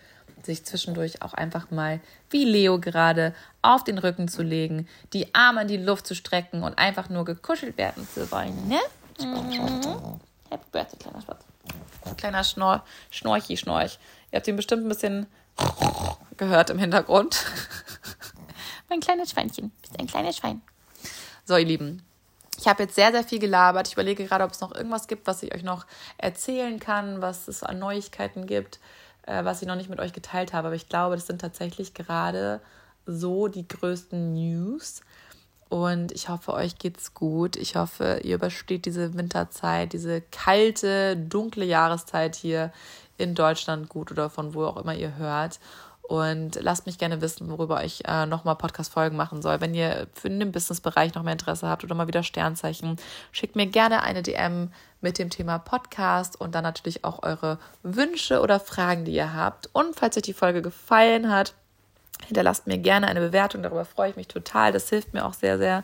[0.47, 1.99] sich zwischendurch auch einfach mal,
[2.31, 6.63] wie Leo gerade, auf den Rücken zu legen, die Arme in die Luft zu strecken
[6.63, 8.79] und einfach nur gekuschelt werden zu wollen, ne?
[9.19, 10.19] Mhm.
[10.49, 11.43] Happy Birthday, kleiner Spatz.
[12.17, 13.99] Kleiner Schnor Schnorchi, Schnorch.
[14.31, 15.27] Ihr habt ihn bestimmt ein bisschen
[16.37, 17.45] gehört im Hintergrund.
[18.89, 19.71] mein kleines Schweinchen.
[19.81, 20.61] Bist ein kleines Schwein.
[21.45, 22.03] So, ihr Lieben.
[22.59, 23.87] Ich habe jetzt sehr, sehr viel gelabert.
[23.87, 25.85] Ich überlege gerade, ob es noch irgendwas gibt, was ich euch noch
[26.17, 28.79] erzählen kann, was es an Neuigkeiten gibt,
[29.27, 30.67] äh, was ich noch nicht mit euch geteilt habe.
[30.67, 32.61] Aber ich glaube, das sind tatsächlich gerade
[33.05, 35.01] so die größten News.
[35.69, 37.55] Und ich hoffe, euch geht's gut.
[37.57, 42.71] Ich hoffe, ihr übersteht diese Winterzeit, diese kalte, dunkle Jahreszeit hier
[43.17, 45.59] in Deutschland gut oder von wo auch immer ihr hört.
[46.03, 49.59] Und lasst mich gerne wissen, worüber ich äh, nochmal Podcast-Folgen machen soll.
[49.59, 52.95] Wenn ihr für den Business-Bereich noch mehr Interesse habt oder mal wieder Sternzeichen,
[53.33, 54.71] schickt mir gerne eine DM
[55.01, 59.69] mit dem Thema Podcast und dann natürlich auch eure Wünsche oder Fragen, die ihr habt.
[59.73, 61.53] Und falls euch die Folge gefallen hat,
[62.25, 63.63] hinterlasst mir gerne eine Bewertung.
[63.63, 64.71] Darüber freue ich mich total.
[64.71, 65.83] Das hilft mir auch sehr, sehr.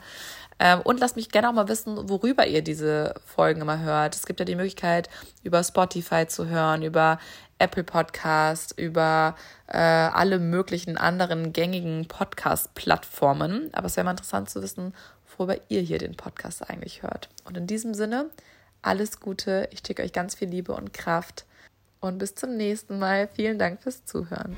[0.59, 4.15] Ähm, und lasst mich gerne auch mal wissen, worüber ihr diese Folgen immer hört.
[4.15, 5.09] Es gibt ja die Möglichkeit,
[5.43, 7.19] über Spotify zu hören, über
[7.59, 9.35] Apple Podcast, über
[9.67, 13.69] äh, alle möglichen anderen gängigen Podcast-Plattformen.
[13.73, 14.93] Aber es wäre mal interessant zu wissen,
[15.37, 17.29] worüber ihr hier den Podcast eigentlich hört.
[17.45, 18.29] Und in diesem Sinne,
[18.83, 19.67] alles Gute.
[19.71, 21.45] Ich schicke euch ganz viel Liebe und Kraft.
[21.99, 23.27] Und bis zum nächsten Mal.
[23.27, 24.55] Vielen Dank fürs Zuhören.